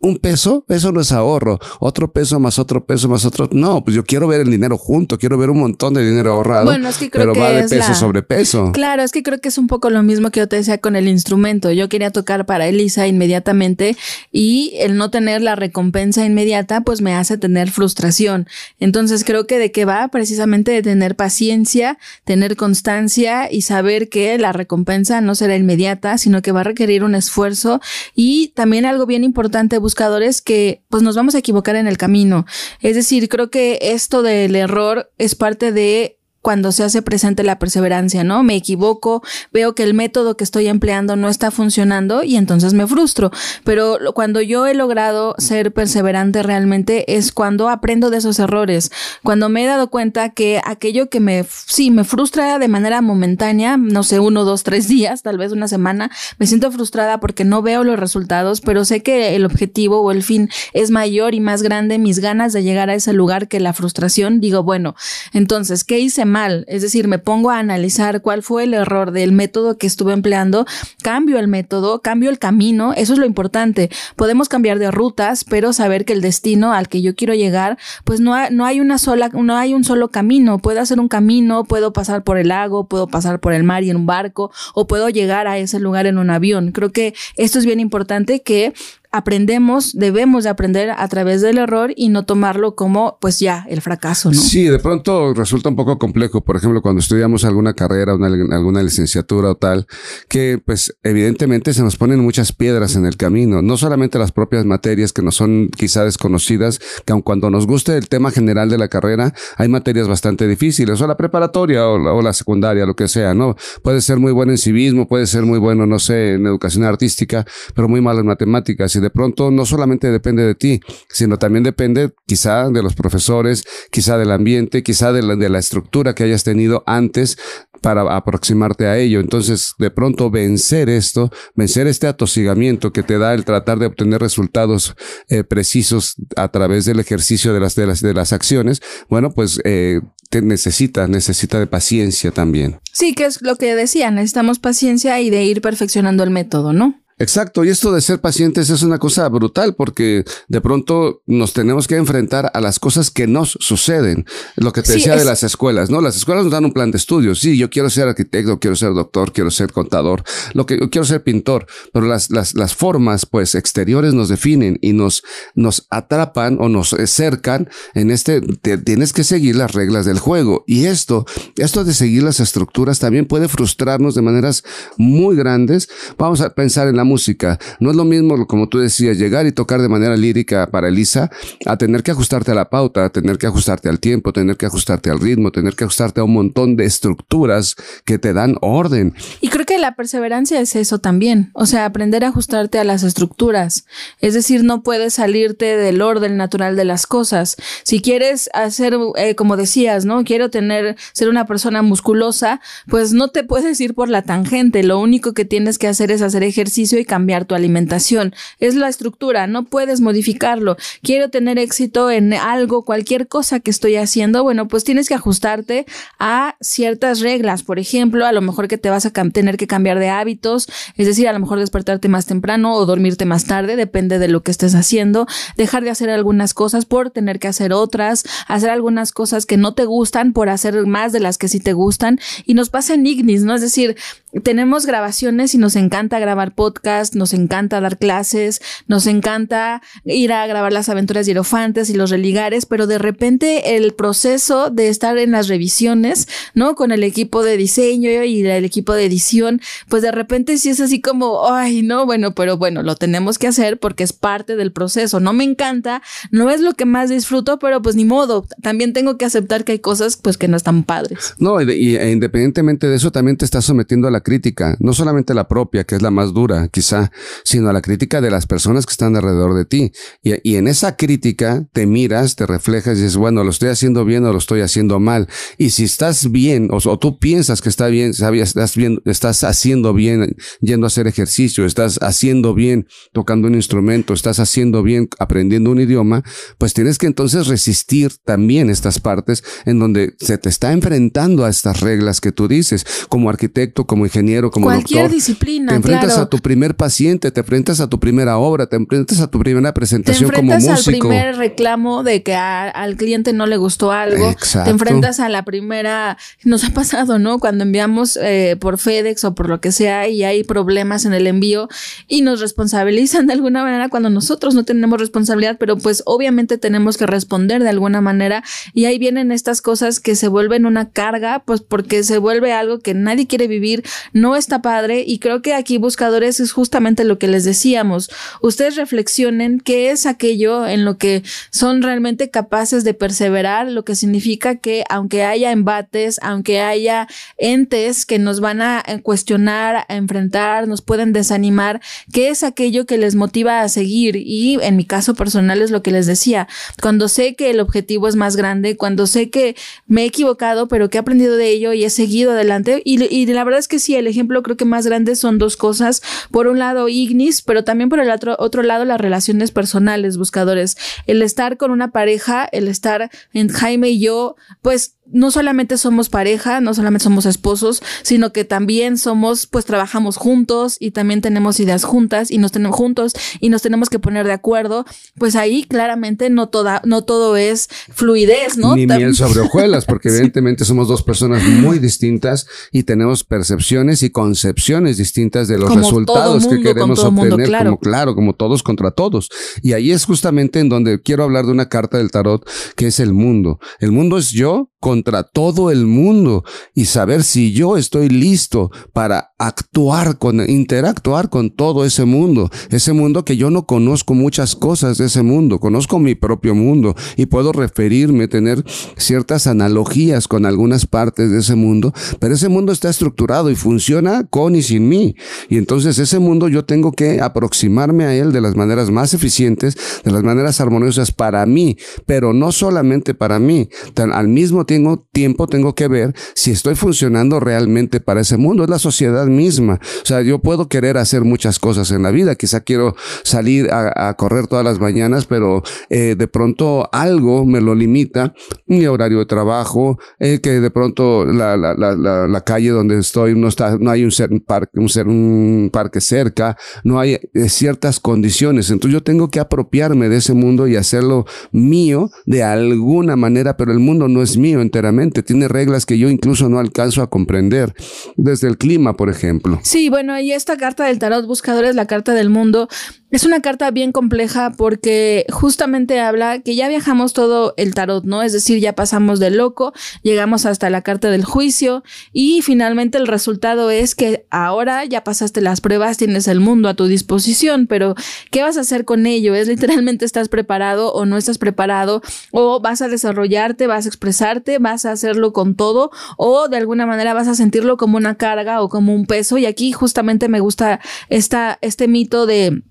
¿Un 0.01 0.17
peso? 0.17 0.65
Eso 0.67 0.91
no 0.91 0.99
es 0.99 1.12
ahorro, 1.13 1.59
otro 1.79 2.11
peso 2.11 2.39
más 2.39 2.59
otro 2.59 2.85
peso 2.85 3.07
más 3.07 3.25
otro. 3.25 3.49
No, 3.51 3.83
pues 3.83 3.95
yo 3.95 4.03
quiero 4.03 4.27
ver 4.27 4.41
el 4.41 4.49
dinero 4.49 4.77
junto, 4.77 5.17
quiero 5.17 5.37
ver 5.37 5.49
un 5.49 5.59
montón 5.59 5.93
de 5.93 6.05
dinero 6.05 6.33
ahorrado. 6.33 6.65
Bueno, 6.65 6.89
es 6.89 6.97
que 6.97 7.09
creo 7.09 7.33
pero 7.33 7.39
va 7.39 7.51
de 7.51 7.67
peso 7.67 7.93
sobre 7.93 8.23
peso. 8.23 8.71
Claro, 8.73 9.03
es 9.03 9.11
que 9.11 9.23
creo 9.23 9.39
que 9.39 9.49
es 9.49 9.57
un 9.57 9.67
poco 9.67 9.89
lo 9.89 10.03
mismo 10.03 10.31
que 10.31 10.39
yo 10.39 10.47
te 10.47 10.55
decía 10.55 10.77
con 10.79 10.95
el 10.95 11.07
instrumento. 11.07 11.71
Yo 11.71 11.89
quería 11.89 12.11
tocar 12.11 12.45
para 12.45 12.67
Elisa 12.67 13.07
inmediatamente 13.07 13.95
y 14.31 14.73
el 14.79 14.97
no 14.97 15.09
tener 15.09 15.41
la 15.41 15.55
recompensa 15.55 16.25
inmediata, 16.25 16.81
pues 16.81 17.01
me 17.01 17.13
hace 17.13 17.37
tener 17.37 17.71
frustración. 17.71 18.47
Entonces 18.79 19.23
creo 19.23 19.47
que 19.47 19.59
de 19.59 19.71
qué 19.71 19.85
va 19.85 20.07
precisamente 20.07 20.71
de 20.71 20.81
tener 20.81 21.15
paciencia, 21.15 21.97
tener 22.23 22.55
constancia 22.55 23.51
y 23.51 23.61
saber 23.61 24.09
que 24.09 24.37
la 24.37 24.53
recompensa 24.53 25.21
no 25.21 25.35
será 25.35 25.55
inmediata, 25.55 26.17
sino 26.17 26.41
que 26.41 26.51
va 26.51 26.61
a 26.61 26.65
requerir 26.65 27.03
un 27.03 27.15
esfuerzo 27.15 27.81
y 28.15 28.49
también 28.49 28.85
algo 28.85 29.05
bien 29.05 29.23
importante, 29.23 29.77
buscadores, 29.77 30.41
que 30.41 30.81
pues 30.89 31.02
nos 31.03 31.15
vamos 31.15 31.35
a 31.35 31.39
equivocar 31.39 31.75
en 31.75 31.87
el 31.87 31.97
camino. 31.97 32.45
Es 32.81 32.95
decir, 32.95 33.29
creo 33.29 33.49
que 33.49 33.77
esto 33.81 34.23
del 34.23 34.55
error 34.55 35.11
es 35.17 35.35
parte 35.35 35.71
de 35.71 36.17
cuando 36.43 36.73
se 36.73 36.83
hace 36.83 37.01
presente 37.01 37.41
la 37.41 37.57
perseverancia, 37.57 38.25
¿no? 38.25 38.43
Me 38.43 38.57
equivoco, 38.57 39.23
veo 39.53 39.73
que 39.75 39.83
el 39.83 39.93
método 39.93 40.35
que 40.35 40.43
estoy 40.43 40.67
empleando 40.67 41.15
no 41.15 41.29
está 41.29 41.51
funcionando 41.51 42.23
y 42.23 42.35
entonces 42.35 42.73
me 42.73 42.85
frustro. 42.85 43.31
Pero 43.63 43.97
cuando 44.13 44.41
yo 44.41 44.67
he 44.67 44.73
logrado 44.73 45.35
ser 45.37 45.73
perseverante 45.73 46.43
realmente 46.43 47.15
es 47.15 47.31
cuando 47.31 47.69
aprendo 47.69 48.09
de 48.09 48.17
esos 48.17 48.39
errores, 48.39 48.91
cuando 49.23 49.47
me 49.47 49.63
he 49.63 49.67
dado 49.67 49.89
cuenta 49.89 50.31
que 50.31 50.59
aquello 50.65 51.09
que 51.09 51.21
me, 51.21 51.45
sí, 51.65 51.91
me 51.91 52.03
frustra 52.03 52.59
de 52.59 52.67
manera 52.67 53.01
momentánea, 53.01 53.77
no 53.77 54.03
sé, 54.03 54.19
uno, 54.19 54.43
dos, 54.43 54.63
tres 54.63 54.89
días, 54.89 55.23
tal 55.23 55.37
vez 55.37 55.53
una 55.53 55.69
semana, 55.69 56.11
me 56.39 56.45
siento 56.45 56.69
frustrada 56.73 57.21
porque 57.21 57.45
no 57.45 57.61
veo 57.61 57.85
los 57.85 57.97
resultados, 57.97 58.59
pero 58.59 58.83
sé 58.83 59.01
que 59.01 59.37
el 59.37 59.45
objetivo 59.45 60.01
o 60.01 60.11
el 60.11 60.23
fin 60.23 60.49
es 60.73 60.91
mayor 60.91 61.35
y 61.35 61.39
más 61.39 61.63
grande, 61.63 61.99
mis 61.99 62.19
ganas 62.19 62.51
de 62.51 62.63
llegar 62.63 62.89
a 62.89 62.95
ese 62.95 63.13
lugar 63.13 63.47
que 63.47 63.61
la 63.61 63.71
frustración, 63.71 64.41
digo, 64.41 64.61
bueno, 64.63 64.93
entonces, 65.31 65.85
¿qué 65.85 65.99
hice 65.99 66.32
mal. 66.33 66.65
Es 66.67 66.81
decir, 66.81 67.07
me 67.07 67.19
pongo 67.19 67.51
a 67.51 67.59
analizar 67.59 68.21
cuál 68.21 68.43
fue 68.43 68.63
el 68.65 68.73
error 68.73 69.11
del 69.11 69.31
método 69.31 69.77
que 69.77 69.87
estuve 69.87 70.13
empleando, 70.13 70.65
cambio 71.01 71.37
el 71.39 71.47
método, 71.47 72.01
cambio 72.01 72.29
el 72.31 72.39
camino, 72.39 72.91
eso 72.93 73.13
es 73.13 73.19
lo 73.19 73.25
importante. 73.25 73.89
Podemos 74.15 74.49
cambiar 74.49 74.79
de 74.79 74.91
rutas, 74.91 75.45
pero 75.45 75.71
saber 75.71 76.03
que 76.03 76.13
el 76.13 76.21
destino 76.21 76.73
al 76.73 76.89
que 76.89 77.01
yo 77.01 77.15
quiero 77.15 77.35
llegar, 77.35 77.77
pues 78.03 78.19
no, 78.19 78.33
no 78.49 78.65
hay 78.65 78.79
una 78.79 78.97
sola, 78.97 79.29
no 79.29 79.55
hay 79.55 79.73
un 79.73 79.83
solo 79.83 80.09
camino. 80.09 80.57
Puedo 80.57 80.81
hacer 80.81 80.99
un 80.99 81.07
camino, 81.07 81.63
puedo 81.63 81.93
pasar 81.93 82.23
por 82.23 82.37
el 82.37 82.49
lago, 82.49 82.87
puedo 82.87 83.07
pasar 83.07 83.39
por 83.39 83.53
el 83.53 83.63
mar 83.63 83.83
y 83.83 83.91
en 83.91 83.97
un 83.97 84.05
barco, 84.07 84.51
o 84.73 84.87
puedo 84.87 85.09
llegar 85.09 85.47
a 85.47 85.59
ese 85.59 85.79
lugar 85.79 86.07
en 86.07 86.17
un 86.17 86.31
avión. 86.31 86.71
Creo 86.71 86.91
que 86.91 87.13
esto 87.37 87.59
es 87.59 87.65
bien 87.65 87.79
importante 87.79 88.41
que 88.41 88.73
aprendemos, 89.13 89.93
debemos 89.93 90.43
de 90.43 90.49
aprender 90.49 90.89
a 90.89 91.07
través 91.07 91.41
del 91.41 91.59
error 91.59 91.93
y 91.95 92.09
no 92.09 92.25
tomarlo 92.25 92.75
como 92.75 93.19
pues 93.21 93.39
ya 93.39 93.63
el 93.69 93.79
fracaso, 93.81 94.31
¿no? 94.31 94.41
Sí, 94.41 94.63
de 94.63 94.79
pronto 94.79 95.35
resulta 95.35 95.69
un 95.69 95.75
poco 95.75 95.99
complejo, 95.99 96.41
por 96.41 96.57
ejemplo, 96.57 96.81
cuando 96.81 96.99
estudiamos 96.99 97.45
alguna 97.45 97.75
carrera, 97.75 98.15
una, 98.15 98.27
alguna 98.55 98.81
licenciatura 98.81 99.51
o 99.51 99.55
tal, 99.55 99.85
que 100.27 100.59
pues 100.65 100.97
evidentemente 101.03 101.75
se 101.75 101.83
nos 101.83 101.95
ponen 101.95 102.21
muchas 102.21 102.53
piedras 102.53 102.95
en 102.95 103.05
el 103.05 103.15
camino, 103.15 103.61
no 103.61 103.77
solamente 103.77 104.17
las 104.17 104.31
propias 104.31 104.65
materias 104.65 105.13
que 105.13 105.21
nos 105.21 105.35
son 105.35 105.69
quizá 105.69 106.03
desconocidas, 106.03 106.79
que 107.05 107.13
aun 107.13 107.21
cuando 107.21 107.51
nos 107.51 107.67
guste 107.67 107.95
el 107.95 108.09
tema 108.09 108.31
general 108.31 108.69
de 108.69 108.79
la 108.79 108.87
carrera, 108.87 109.31
hay 109.57 109.67
materias 109.67 110.07
bastante 110.07 110.47
difíciles, 110.47 110.99
o 110.99 111.05
la 111.05 111.17
preparatoria 111.17 111.87
o 111.87 111.99
la, 111.99 112.13
o 112.13 112.21
la 112.23 112.33
secundaria, 112.33 112.87
lo 112.87 112.95
que 112.95 113.07
sea, 113.07 113.35
¿no? 113.35 113.55
Puede 113.83 114.01
ser 114.01 114.17
muy 114.17 114.31
bueno 114.31 114.53
en 114.53 114.57
civismo, 114.57 115.07
puede 115.07 115.27
ser 115.27 115.43
muy 115.43 115.59
bueno, 115.59 115.85
no 115.85 115.99
sé, 115.99 116.33
en 116.33 116.47
educación 116.47 116.83
artística, 116.83 117.45
pero 117.75 117.87
muy 117.87 118.01
malo 118.01 118.21
en 118.21 118.25
matemáticas 118.25 119.02
de 119.03 119.11
pronto 119.11 119.51
no 119.51 119.65
solamente 119.65 120.09
depende 120.09 120.43
de 120.43 120.55
ti, 120.55 120.79
sino 121.09 121.37
también 121.37 121.63
depende 121.63 122.13
quizá 122.25 122.69
de 122.69 122.81
los 122.81 122.95
profesores, 122.95 123.63
quizá 123.91 124.17
del 124.17 124.31
ambiente, 124.31 124.81
quizá 124.81 125.11
de 125.11 125.21
la, 125.21 125.35
de 125.35 125.49
la 125.49 125.59
estructura 125.59 126.15
que 126.15 126.23
hayas 126.23 126.43
tenido 126.43 126.83
antes 126.87 127.37
para 127.83 128.15
aproximarte 128.15 128.87
a 128.87 128.97
ello. 128.97 129.19
Entonces, 129.19 129.75
de 129.77 129.91
pronto 129.91 130.31
vencer 130.31 130.89
esto, 130.89 131.31
vencer 131.53 131.85
este 131.85 132.07
atosigamiento 132.07 132.91
que 132.91 133.03
te 133.03 133.19
da 133.19 133.33
el 133.33 133.45
tratar 133.45 133.77
de 133.77 133.87
obtener 133.87 134.21
resultados 134.21 134.95
eh, 135.27 135.43
precisos 135.43 136.15
a 136.35 136.47
través 136.47 136.85
del 136.85 136.99
ejercicio 136.99 137.53
de 137.53 137.59
las, 137.59 137.75
de 137.75 137.85
las, 137.85 138.01
de 138.01 138.13
las 138.13 138.33
acciones, 138.33 138.81
bueno, 139.09 139.33
pues 139.33 139.59
eh, 139.65 139.99
te 140.29 140.41
necesita, 140.41 141.07
necesita 141.07 141.59
de 141.59 141.67
paciencia 141.67 142.31
también. 142.31 142.79
Sí, 142.93 143.13
que 143.13 143.25
es 143.25 143.41
lo 143.41 143.57
que 143.57 143.75
decía, 143.75 144.09
necesitamos 144.09 144.59
paciencia 144.59 145.19
y 145.19 145.29
de 145.29 145.43
ir 145.43 145.61
perfeccionando 145.61 146.23
el 146.23 146.31
método, 146.31 146.73
¿no? 146.73 147.02
Exacto, 147.19 147.63
y 147.63 147.69
esto 147.69 147.91
de 147.91 148.01
ser 148.01 148.19
pacientes 148.19 148.69
es 148.69 148.81
una 148.83 148.97
cosa 148.97 149.27
brutal 149.29 149.75
porque 149.75 150.23
de 150.47 150.61
pronto 150.61 151.21
nos 151.25 151.53
tenemos 151.53 151.87
que 151.87 151.95
enfrentar 151.95 152.51
a 152.53 152.61
las 152.61 152.79
cosas 152.79 153.11
que 153.11 153.27
nos 153.27 153.57
suceden. 153.59 154.25
Lo 154.55 154.73
que 154.73 154.81
te 154.81 154.93
decía 154.93 155.15
de 155.15 155.25
las 155.25 155.43
escuelas, 155.43 155.89
¿no? 155.89 156.01
Las 156.01 156.15
escuelas 156.15 156.43
nos 156.43 156.51
dan 156.51 156.65
un 156.65 156.73
plan 156.73 156.91
de 156.91 156.97
estudios. 156.97 157.39
Sí, 157.39 157.57
yo 157.57 157.69
quiero 157.69 157.89
ser 157.89 158.07
arquitecto, 158.07 158.59
quiero 158.59 158.75
ser 158.75 158.93
doctor, 158.93 159.31
quiero 159.31 159.51
ser 159.51 159.71
contador, 159.71 160.23
lo 160.53 160.65
que 160.65 160.77
quiero 160.89 161.05
ser 161.05 161.23
pintor, 161.23 161.67
pero 161.91 162.07
las, 162.07 162.29
las, 162.29 162.55
las 162.55 162.75
formas 162.75 163.25
pues 163.25 163.55
exteriores 163.55 164.13
nos 164.13 164.29
definen 164.29 164.77
y 164.81 164.93
nos, 164.93 165.23
nos 165.55 165.87
atrapan 165.89 166.57
o 166.59 166.69
nos 166.69 166.95
cercan 167.05 167.69
en 167.93 168.11
este, 168.11 168.41
tienes 168.41 169.13
que 169.13 169.23
seguir 169.23 169.55
las 169.55 169.73
reglas 169.73 170.05
del 170.05 170.19
juego. 170.19 170.63
Y 170.67 170.85
esto, 170.85 171.25
esto 171.57 171.83
de 171.83 171.93
seguir 171.93 172.23
las 172.23 172.39
estructuras 172.39 172.99
también 172.99 173.25
puede 173.25 173.47
frustrarnos 173.47 174.15
de 174.15 174.21
maneras 174.21 174.63
muy 174.97 175.35
grandes. 175.35 175.89
Vamos 176.17 176.41
a 176.41 176.53
pensar 176.53 176.87
en 176.87 176.97
la 176.97 177.03
música. 177.13 177.59
No 177.79 177.91
es 177.91 177.95
lo 177.95 178.05
mismo, 178.05 178.47
como 178.47 178.67
tú 178.67 178.79
decías, 178.79 179.19
llegar 179.19 179.45
y 179.45 179.51
tocar 179.51 179.81
de 179.81 179.87
manera 179.87 180.17
lírica 180.17 180.67
para 180.71 180.87
Elisa, 180.87 181.29
a 181.65 181.77
tener 181.77 182.01
que 182.01 182.09
ajustarte 182.11 182.51
a 182.51 182.55
la 182.55 182.69
pauta, 182.69 183.05
a 183.05 183.09
tener 183.09 183.37
que 183.37 183.45
ajustarte 183.45 183.87
al 183.87 183.99
tiempo, 183.99 184.33
tener 184.33 184.57
que 184.57 184.65
ajustarte 184.65 185.11
al 185.11 185.19
ritmo, 185.19 185.51
tener 185.51 185.75
que 185.75 185.83
ajustarte 185.83 186.21
a 186.21 186.23
un 186.23 186.33
montón 186.33 186.75
de 186.75 186.85
estructuras 186.85 187.75
que 188.03 188.17
te 188.17 188.33
dan 188.33 188.55
orden. 188.61 189.13
Y 189.41 189.49
creo 189.49 189.65
que 189.65 189.77
la 189.77 189.95
perseverancia 189.95 190.59
es 190.59 190.75
eso 190.75 190.99
también, 190.99 191.51
o 191.53 191.67
sea, 191.67 191.85
aprender 191.85 192.25
a 192.25 192.29
ajustarte 192.29 192.79
a 192.79 192.83
las 192.83 193.03
estructuras. 193.03 193.85
Es 194.19 194.33
decir, 194.33 194.63
no 194.63 194.81
puedes 194.81 195.13
salirte 195.13 195.77
del 195.77 196.01
orden 196.01 196.35
natural 196.37 196.75
de 196.75 196.85
las 196.85 197.05
cosas. 197.05 197.57
Si 197.83 198.01
quieres 198.01 198.49
hacer, 198.53 198.97
eh, 199.17 199.35
como 199.35 199.55
decías, 199.55 200.05
¿no? 200.05 200.23
Quiero 200.23 200.49
tener, 200.49 200.95
ser 201.13 201.29
una 201.29 201.45
persona 201.45 201.81
musculosa, 201.81 202.61
pues 202.87 203.13
no 203.13 203.27
te 203.27 203.43
puedes 203.43 203.79
ir 203.81 203.93
por 203.93 204.09
la 204.09 204.23
tangente. 204.23 204.83
Lo 204.83 204.99
único 204.99 205.33
que 205.33 205.45
tienes 205.45 205.77
que 205.77 205.87
hacer 205.87 206.11
es 206.11 206.21
hacer 206.21 206.43
ejercicio 206.43 206.92
y 206.97 207.05
cambiar 207.05 207.45
tu 207.45 207.55
alimentación. 207.55 208.33
Es 208.59 208.75
la 208.75 208.89
estructura, 208.89 209.47
no 209.47 209.63
puedes 209.63 210.01
modificarlo. 210.01 210.77
Quiero 211.01 211.29
tener 211.29 211.57
éxito 211.57 212.11
en 212.11 212.33
algo, 212.33 212.83
cualquier 212.83 213.27
cosa 213.27 213.59
que 213.59 213.71
estoy 213.71 213.95
haciendo, 213.95 214.43
bueno, 214.43 214.67
pues 214.67 214.83
tienes 214.83 215.07
que 215.07 215.15
ajustarte 215.15 215.85
a 216.19 216.55
ciertas 216.61 217.19
reglas. 217.19 217.63
Por 217.63 217.79
ejemplo, 217.79 218.25
a 218.25 218.31
lo 218.31 218.41
mejor 218.41 218.67
que 218.67 218.77
te 218.77 218.89
vas 218.89 219.05
a 219.05 219.11
tener 219.11 219.57
que 219.57 219.67
cambiar 219.67 219.99
de 219.99 220.09
hábitos, 220.09 220.67
es 220.95 221.07
decir, 221.07 221.27
a 221.27 221.33
lo 221.33 221.39
mejor 221.39 221.59
despertarte 221.59 222.09
más 222.09 222.25
temprano 222.25 222.73
o 222.73 222.85
dormirte 222.85 223.25
más 223.25 223.45
tarde, 223.45 223.75
depende 223.75 224.19
de 224.19 224.27
lo 224.27 224.43
que 224.43 224.51
estés 224.51 224.75
haciendo, 224.75 225.27
dejar 225.57 225.83
de 225.83 225.89
hacer 225.89 226.09
algunas 226.09 226.53
cosas 226.53 226.85
por 226.85 227.09
tener 227.09 227.39
que 227.39 227.47
hacer 227.47 227.73
otras, 227.73 228.23
hacer 228.47 228.69
algunas 228.69 229.11
cosas 229.11 229.45
que 229.45 229.57
no 229.57 229.73
te 229.73 229.85
gustan 229.85 230.33
por 230.33 230.49
hacer 230.49 230.85
más 230.85 231.11
de 231.11 231.19
las 231.19 231.37
que 231.37 231.47
sí 231.47 231.59
te 231.59 231.73
gustan 231.73 232.19
y 232.45 232.53
nos 232.53 232.69
pasa 232.69 232.93
en 232.93 233.05
Ignis, 233.05 233.43
¿no? 233.43 233.55
Es 233.55 233.61
decir, 233.61 233.95
tenemos 234.41 234.85
grabaciones 234.85 235.53
y 235.53 235.57
nos 235.57 235.75
encanta 235.75 236.19
grabar 236.19 236.55
podcast, 236.55 237.13
nos 237.15 237.33
encanta 237.33 237.79
dar 237.81 237.99
clases, 237.99 238.61
nos 238.87 239.05
encanta 239.05 239.81
ir 240.05 240.33
a 240.33 240.47
grabar 240.47 240.73
las 240.73 240.89
aventuras 240.89 241.25
de 241.25 241.31
hierofantes 241.31 241.89
y 241.89 241.93
los 241.93 242.09
religares, 242.09 242.65
pero 242.65 242.87
de 242.87 242.97
repente 242.97 243.75
el 243.75 243.93
proceso 243.93 244.69
de 244.71 244.89
estar 244.89 245.17
en 245.17 245.31
las 245.31 245.47
revisiones, 245.47 246.27
¿no? 246.55 246.75
Con 246.75 246.91
el 246.91 247.03
equipo 247.03 247.43
de 247.43 247.57
diseño 247.57 248.09
y 248.23 248.45
el 248.45 248.65
equipo 248.65 248.93
de 248.93 249.05
edición, 249.05 249.61
pues 249.87 250.01
de 250.01 250.11
repente 250.11 250.57
sí 250.57 250.69
es 250.69 250.79
así 250.79 250.99
como, 250.99 251.51
ay, 251.51 251.83
no, 251.83 252.05
bueno, 252.05 252.33
pero 252.33 252.57
bueno, 252.57 252.81
lo 252.81 252.95
tenemos 252.95 253.37
que 253.37 253.47
hacer 253.47 253.79
porque 253.79 254.03
es 254.03 254.13
parte 254.13 254.55
del 254.55 254.71
proceso. 254.71 255.19
No 255.19 255.33
me 255.33 255.43
encanta, 255.43 256.01
no 256.31 256.49
es 256.49 256.61
lo 256.61 256.73
que 256.73 256.85
más 256.85 257.09
disfruto, 257.09 257.59
pero 257.59 257.81
pues 257.81 257.95
ni 257.95 258.05
modo, 258.05 258.47
también 258.61 258.93
tengo 258.93 259.17
que 259.17 259.25
aceptar 259.25 259.63
que 259.63 259.73
hay 259.73 259.79
cosas 259.79 260.17
pues 260.17 260.37
que 260.37 260.47
no 260.47 260.57
están 260.57 260.83
padres. 260.83 261.35
No, 261.37 261.61
y, 261.61 261.97
e 261.97 262.11
independientemente 262.11 262.87
de 262.87 262.95
eso, 262.95 263.11
también 263.11 263.37
te 263.37 263.45
estás 263.45 263.65
sometiendo 263.65 264.07
a 264.07 264.11
la 264.11 264.22
crítica, 264.23 264.75
no 264.79 264.93
solamente 264.93 265.33
la 265.33 265.47
propia, 265.47 265.83
que 265.83 265.95
es 265.95 266.01
la 266.01 266.11
más 266.11 266.33
dura, 266.33 266.67
quizá, 266.69 267.11
sino 267.43 267.69
a 267.69 267.73
la 267.73 267.81
crítica 267.81 268.21
de 268.21 268.31
las 268.31 268.47
personas 268.47 268.85
que 268.85 268.91
están 268.91 269.15
alrededor 269.15 269.53
de 269.53 269.65
ti. 269.65 269.91
Y, 270.21 270.55
en 270.55 270.67
esa 270.67 270.95
crítica 270.95 271.67
te 271.73 271.85
miras, 271.85 272.35
te 272.35 272.45
reflejas 272.45 272.97
y 272.97 273.01
dices, 273.01 273.17
bueno, 273.17 273.43
lo 273.43 273.49
estoy 273.49 273.69
haciendo 273.69 274.05
bien 274.05 274.25
o 274.25 274.31
lo 274.31 274.37
estoy 274.37 274.61
haciendo 274.61 274.99
mal. 274.99 275.27
Y 275.57 275.71
si 275.71 275.83
estás 275.83 276.31
bien, 276.31 276.69
o, 276.71 276.97
tú 276.97 277.19
piensas 277.19 277.61
que 277.61 277.69
está 277.69 277.87
bien, 277.87 278.13
sabías, 278.13 278.49
estás 278.49 278.75
bien, 278.75 279.01
estás 279.05 279.43
haciendo 279.43 279.93
bien 279.93 280.35
yendo 280.61 280.85
a 280.85 280.87
hacer 280.87 281.07
ejercicio, 281.07 281.65
estás 281.65 281.99
haciendo 282.01 282.53
bien 282.53 282.87
tocando 283.11 283.47
un 283.47 283.55
instrumento, 283.55 284.13
estás 284.13 284.39
haciendo 284.39 284.83
bien 284.83 285.09
aprendiendo 285.19 285.71
un 285.71 285.81
idioma, 285.81 286.23
pues 286.57 286.73
tienes 286.73 286.97
que 286.97 287.07
entonces 287.07 287.47
resistir 287.47 288.11
también 288.23 288.69
estas 288.69 288.99
partes 288.99 289.43
en 289.65 289.79
donde 289.79 290.15
se 290.19 290.37
te 290.37 290.49
está 290.49 290.71
enfrentando 290.71 291.45
a 291.45 291.49
estas 291.49 291.81
reglas 291.81 292.21
que 292.21 292.31
tú 292.31 292.47
dices, 292.47 292.85
como 293.09 293.29
arquitecto, 293.29 293.85
como 293.85 294.05
como 294.51 294.67
Cualquier 294.67 295.09
disciplina. 295.09 295.69
Te 295.69 295.75
enfrentas 295.75 296.17
a 296.17 296.27
tu 296.27 296.37
primer 296.39 296.75
paciente, 296.75 297.31
te 297.31 297.39
enfrentas 297.39 297.79
a 297.79 297.89
tu 297.89 297.99
primera 297.99 298.37
obra, 298.37 298.67
te 298.67 298.75
enfrentas 298.75 299.19
a 299.19 299.27
tu 299.27 299.39
primera 299.39 299.73
presentación 299.73 300.29
te 300.29 300.35
como 300.35 300.53
músico. 300.53 301.07
al 301.07 301.09
primer 301.09 301.35
reclamo 301.37 302.03
de 302.03 302.23
que 302.23 302.35
al 302.35 302.95
cliente 302.95 303.33
no 303.33 303.45
le 303.45 303.57
gustó 303.57 303.91
algo. 303.91 304.35
Te 304.63 304.69
enfrentas 304.69 305.19
a 305.19 305.29
la 305.29 305.43
primera. 305.43 306.17
Nos 306.43 306.63
ha 306.63 306.69
pasado, 306.69 307.19
¿no? 307.19 307.39
Cuando 307.39 307.63
enviamos 307.63 308.17
eh, 308.21 308.57
por 308.59 308.77
FedEx 308.77 309.23
o 309.23 309.35
por 309.35 309.49
lo 309.49 309.61
que 309.61 309.71
sea 309.71 310.07
y 310.07 310.23
hay 310.23 310.43
problemas 310.43 311.05
en 311.05 311.13
el 311.13 311.27
envío 311.27 311.69
y 312.07 312.21
nos 312.21 312.39
responsabilizan 312.39 313.27
de 313.27 313.33
alguna 313.33 313.63
manera 313.63 313.89
cuando 313.89 314.09
nosotros 314.09 314.55
no 314.55 314.63
tenemos 314.63 314.99
responsabilidad, 314.99 315.57
pero 315.59 315.77
pues 315.77 316.03
obviamente 316.05 316.57
tenemos 316.57 316.97
que 316.97 317.05
responder 317.05 317.63
de 317.63 317.69
alguna 317.69 318.01
manera 318.01 318.43
y 318.73 318.85
ahí 318.85 318.99
vienen 318.99 319.31
estas 319.31 319.61
cosas 319.61 319.99
que 319.99 320.15
se 320.15 320.27
vuelven 320.27 320.65
una 320.65 320.89
carga, 320.89 321.43
pues 321.45 321.61
porque 321.61 322.03
se 322.03 322.17
vuelve 322.17 322.53
algo 322.53 322.79
que 322.79 322.93
nadie 322.93 323.27
quiere 323.27 323.47
vivir, 323.47 323.83
no 324.11 324.35
está 324.35 324.61
padre 324.61 325.03
y 325.05 325.19
creo 325.19 325.41
que 325.41 325.53
aquí 325.53 325.77
buscadores 325.77 326.39
es 326.39 326.51
justamente 326.51 327.03
lo 327.03 327.17
que 327.19 327.27
les 327.27 327.43
decíamos. 327.43 328.11
Ustedes 328.41 328.75
reflexionen 328.75 329.59
qué 329.59 329.91
es 329.91 330.05
aquello 330.05 330.67
en 330.67 330.85
lo 330.85 330.97
que 330.97 331.23
son 331.51 331.81
realmente 331.81 332.29
capaces 332.29 332.83
de 332.83 332.93
perseverar, 332.93 333.69
lo 333.69 333.85
que 333.85 333.95
significa 333.95 334.55
que 334.55 334.83
aunque 334.89 335.23
haya 335.23 335.51
embates, 335.51 336.19
aunque 336.21 336.61
haya 336.61 337.07
entes 337.37 338.05
que 338.05 338.19
nos 338.19 338.39
van 338.39 338.61
a 338.61 338.83
cuestionar, 339.03 339.85
a 339.87 339.95
enfrentar, 339.95 340.67
nos 340.67 340.81
pueden 340.81 341.13
desanimar, 341.13 341.81
qué 342.11 342.29
es 342.29 342.43
aquello 342.43 342.85
que 342.85 342.97
les 342.97 343.15
motiva 343.15 343.61
a 343.61 343.69
seguir 343.69 344.15
y 344.15 344.57
en 344.61 344.75
mi 344.75 344.85
caso 344.85 345.15
personal 345.15 345.61
es 345.61 345.71
lo 345.71 345.81
que 345.83 345.91
les 345.91 346.05
decía, 346.05 346.47
cuando 346.81 347.07
sé 347.07 347.35
que 347.35 347.51
el 347.51 347.59
objetivo 347.59 348.07
es 348.07 348.15
más 348.15 348.35
grande, 348.35 348.77
cuando 348.77 349.07
sé 349.07 349.29
que 349.29 349.55
me 349.87 350.03
he 350.03 350.05
equivocado, 350.05 350.67
pero 350.67 350.89
que 350.89 350.97
he 350.97 351.01
aprendido 351.01 351.35
de 351.37 351.49
ello 351.49 351.73
y 351.73 351.83
he 351.83 351.89
seguido 351.89 352.31
adelante 352.31 352.81
y, 352.85 353.03
y 353.03 353.25
la 353.27 353.43
verdad 353.43 353.59
es 353.59 353.67
que 353.67 353.79
sí, 353.79 353.92
el 353.95 354.07
ejemplo 354.07 354.43
creo 354.43 354.57
que 354.57 354.65
más 354.65 354.85
grande 354.85 355.15
son 355.15 355.37
dos 355.37 355.57
cosas, 355.57 356.01
por 356.31 356.47
un 356.47 356.59
lado 356.59 356.89
Ignis, 356.89 357.41
pero 357.41 357.63
también 357.63 357.89
por 357.89 357.99
el 357.99 358.09
otro, 358.09 358.35
otro 358.39 358.63
lado 358.63 358.85
las 358.85 358.99
relaciones 358.99 359.51
personales, 359.51 360.17
buscadores, 360.17 360.77
el 361.07 361.21
estar 361.21 361.57
con 361.57 361.71
una 361.71 361.91
pareja, 361.91 362.47
el 362.51 362.67
estar 362.67 363.09
en 363.33 363.49
Jaime 363.49 363.89
y 363.89 363.99
yo, 363.99 364.35
pues 364.61 364.97
no 365.05 365.31
solamente 365.31 365.77
somos 365.77 366.09
pareja, 366.09 366.61
no 366.61 366.73
solamente 366.73 367.03
somos 367.03 367.25
esposos, 367.25 367.83
sino 368.03 368.31
que 368.31 368.45
también 368.45 368.97
somos, 368.97 369.47
pues 369.47 369.65
trabajamos 369.65 370.17
juntos 370.17 370.77
y 370.79 370.91
también 370.91 371.21
tenemos 371.21 371.59
ideas 371.59 371.83
juntas 371.83 372.31
y 372.31 372.37
nos 372.37 372.51
tenemos 372.51 372.75
juntos 372.75 373.13
y 373.39 373.49
nos 373.49 373.61
tenemos 373.61 373.89
que 373.89 373.99
poner 373.99 374.25
de 374.25 374.33
acuerdo. 374.33 374.85
Pues 375.17 375.35
ahí 375.35 375.63
claramente 375.63 376.29
no 376.29 376.49
toda, 376.49 376.81
no 376.85 377.03
todo 377.03 377.35
es 377.35 377.69
fluidez, 377.91 378.57
¿no? 378.57 378.75
Ni 378.75 378.87
miel 378.87 379.15
sobre 379.15 379.41
hojuelas, 379.41 379.85
porque 379.85 380.09
evidentemente 380.13 380.65
somos 380.65 380.87
dos 380.87 381.03
personas 381.03 381.43
muy 381.43 381.79
distintas 381.79 382.47
y 382.71 382.83
tenemos 382.83 383.23
percepciones 383.23 384.03
y 384.03 384.09
concepciones 384.09 384.97
distintas 384.97 385.47
de 385.47 385.57
los 385.57 385.73
resultados 385.75 386.47
que 386.47 386.61
queremos 386.61 386.99
obtener, 386.99 387.47
claro. 387.47 387.65
como 387.71 387.79
claro, 387.79 388.15
como 388.15 388.33
todos 388.33 388.63
contra 388.63 388.91
todos. 388.91 389.29
Y 389.61 389.73
ahí 389.73 389.91
es 389.91 390.05
justamente 390.05 390.59
en 390.59 390.69
donde 390.69 391.01
quiero 391.01 391.23
hablar 391.23 391.45
de 391.45 391.51
una 391.51 391.69
carta 391.69 391.97
del 391.97 392.11
tarot 392.11 392.47
que 392.75 392.87
es 392.87 392.99
el 392.99 393.13
mundo. 393.13 393.59
El 393.79 393.91
mundo 393.91 394.17
es 394.17 394.31
yo 394.31 394.69
contra 394.93 395.23
todo 395.23 395.71
el 395.71 395.87
mundo 395.87 396.43
y 396.75 396.85
saber 396.85 397.23
si 397.23 397.51
yo 397.51 397.77
estoy 397.77 398.09
listo 398.09 398.69
para 398.93 399.31
actuar 399.39 400.19
con, 400.19 400.47
interactuar 400.47 401.31
con 401.31 401.49
todo 401.49 401.83
ese 401.83 402.05
mundo, 402.05 402.51
ese 402.69 402.93
mundo 402.93 403.25
que 403.25 403.35
yo 403.35 403.49
no 403.49 403.65
conozco 403.65 404.13
muchas 404.13 404.55
cosas 404.55 404.99
de 404.99 405.05
ese 405.05 405.23
mundo, 405.23 405.59
conozco 405.59 405.97
mi 405.97 406.13
propio 406.13 406.53
mundo 406.53 406.93
y 407.17 407.25
puedo 407.25 407.53
referirme, 407.53 408.27
tener 408.27 408.63
ciertas 408.95 409.47
analogías 409.47 410.27
con 410.27 410.45
algunas 410.45 410.85
partes 410.85 411.31
de 411.31 411.39
ese 411.39 411.55
mundo, 411.55 411.91
pero 412.19 412.35
ese 412.35 412.49
mundo 412.49 412.71
está 412.71 412.91
estructurado 412.91 413.49
y 413.49 413.55
funciona 413.55 414.27
con 414.29 414.55
y 414.55 414.61
sin 414.61 414.87
mí. 414.87 415.15
Y 415.49 415.57
entonces 415.57 415.97
ese 415.97 416.19
mundo 416.19 416.49
yo 416.49 416.65
tengo 416.65 416.91
que 416.91 417.19
aproximarme 417.19 418.03
a 418.03 418.13
él 418.13 418.31
de 418.31 418.41
las 418.41 418.55
maneras 418.55 418.91
más 418.91 419.15
eficientes, 419.15 419.75
de 420.03 420.11
las 420.11 420.21
maneras 420.21 420.61
armoniosas 420.61 421.11
para 421.11 421.43
mí, 421.47 421.77
pero 422.05 422.31
no 422.31 422.51
solamente 422.51 423.15
para 423.15 423.39
mí, 423.39 423.69
al 423.95 424.27
mismo 424.27 424.67
tiempo 424.67 424.82
tengo 424.83 425.07
tiempo 425.13 425.47
tengo 425.47 425.75
que 425.75 425.87
ver 425.87 426.13
si 426.35 426.51
estoy 426.51 426.75
funcionando 426.75 427.39
realmente 427.39 428.01
para 428.01 428.19
ese 428.19 428.35
mundo. 428.35 428.63
Es 428.63 428.69
la 428.69 428.79
sociedad 428.79 429.27
misma. 429.27 429.79
O 430.01 430.05
sea, 430.05 430.21
yo 430.21 430.39
puedo 430.39 430.67
querer 430.67 430.97
hacer 430.97 431.21
muchas 431.23 431.57
cosas 431.57 431.91
en 431.91 432.03
la 432.03 432.11
vida. 432.11 432.35
Quizá 432.35 432.59
quiero 432.61 432.95
salir 433.23 433.69
a, 433.71 434.13
correr 434.17 434.47
todas 434.47 434.65
las 434.65 434.79
mañanas, 434.79 435.25
pero 435.25 435.63
eh, 435.89 436.15
de 436.17 436.27
pronto 436.27 436.89
algo 436.91 437.45
me 437.45 437.61
lo 437.61 437.75
limita. 437.75 438.33
Mi 438.67 438.85
horario 438.85 439.19
de 439.19 439.25
trabajo, 439.25 439.97
eh, 440.19 440.39
que 440.41 440.59
de 440.59 440.69
pronto 440.69 441.25
la, 441.25 442.43
calle 442.45 442.69
donde 442.71 442.99
estoy 442.99 443.35
no 443.35 443.47
está, 443.47 443.77
no 443.77 443.89
hay 443.89 444.03
un, 444.03 444.11
parque, 444.45 444.79
un, 444.79 444.89
ser, 444.89 445.07
un 445.07 445.69
parque 445.71 446.01
cerca, 446.01 446.57
no 446.83 446.99
hay 446.99 447.13
eh, 447.13 447.47
ciertas 447.47 448.01
condiciones. 448.01 448.69
Entonces 448.69 448.93
yo 448.93 449.01
tengo 449.03 449.29
que 449.29 449.39
apropiarme 449.39 450.09
de 450.09 450.17
ese 450.17 450.33
mundo 450.33 450.67
y 450.67 450.75
hacerlo 450.75 451.25
mío 451.53 452.09
de 452.25 452.43
alguna 452.43 453.15
manera, 453.15 453.55
pero 453.55 453.71
el 453.71 453.79
mundo 453.79 454.09
no 454.09 454.21
es 454.21 454.35
mío 454.35 454.61
enteramente, 454.73 455.21
tiene 455.21 455.47
reglas 455.47 455.85
que 455.85 455.99
yo 455.99 456.09
incluso 456.09 456.49
no 456.49 456.57
alcanzo 456.57 457.03
a 457.03 457.09
comprender, 457.09 457.75
desde 458.17 458.47
el 458.47 458.57
clima, 458.57 458.97
por 458.97 459.11
ejemplo. 459.11 459.59
Sí, 459.61 459.89
bueno, 459.89 460.19
y 460.19 460.31
esta 460.31 460.57
carta 460.57 460.85
del 460.85 460.97
tarot 460.97 461.27
buscador 461.27 461.65
es 461.65 461.75
la 461.75 461.85
carta 461.85 462.13
del 462.13 462.31
mundo. 462.31 462.67
Es 463.13 463.25
una 463.25 463.41
carta 463.41 463.69
bien 463.69 463.91
compleja 463.91 464.53
porque 464.57 465.27
justamente 465.29 465.99
habla 465.99 466.39
que 466.39 466.55
ya 466.55 466.67
viajamos 466.67 467.13
todo 467.13 467.53
el 467.57 467.75
tarot, 467.75 468.03
¿no? 468.05 468.23
Es 468.23 468.33
decir, 468.33 468.57
ya 468.57 468.73
pasamos 468.73 469.19
del 469.19 469.37
loco, 469.37 469.71
llegamos 470.01 470.47
hasta 470.47 470.71
la 470.71 470.81
carta 470.81 471.11
del 471.11 471.23
juicio 471.23 471.83
y 472.11 472.41
finalmente 472.41 472.97
el 472.97 473.05
resultado 473.05 473.69
es 473.69 473.93
que 473.93 474.25
ahora 474.31 474.83
ya 474.85 475.03
pasaste 475.03 475.41
las 475.41 475.61
pruebas, 475.61 475.97
tienes 475.97 476.27
el 476.27 476.39
mundo 476.39 476.69
a 476.69 476.73
tu 476.73 476.87
disposición, 476.87 477.67
pero 477.67 477.93
¿qué 478.31 478.41
vas 478.41 478.57
a 478.57 478.61
hacer 478.61 478.83
con 478.83 479.05
ello? 479.05 479.35
¿Es 479.35 479.47
literalmente 479.47 480.05
estás 480.05 480.27
preparado 480.27 480.91
o 480.91 481.05
no 481.05 481.15
estás 481.15 481.37
preparado? 481.37 482.01
¿O 482.31 482.61
vas 482.61 482.81
a 482.81 482.87
desarrollarte, 482.87 483.67
vas 483.67 483.85
a 483.85 483.89
expresarte, 483.89 484.57
vas 484.57 484.85
a 484.85 484.91
hacerlo 484.91 485.33
con 485.33 485.53
todo? 485.53 485.91
¿O 486.17 486.47
de 486.47 486.57
alguna 486.57 486.87
manera 486.87 487.13
vas 487.13 487.27
a 487.27 487.35
sentirlo 487.35 487.77
como 487.77 487.97
una 487.97 488.15
carga 488.15 488.63
o 488.63 488.69
como 488.69 488.95
un 488.95 489.05
peso? 489.05 489.37
Y 489.37 489.45
aquí 489.45 489.71
justamente 489.71 490.29
me 490.29 490.39
gusta 490.39 490.79
esta, 491.09 491.59
este 491.61 491.87
mito 491.87 492.25
de 492.25 492.63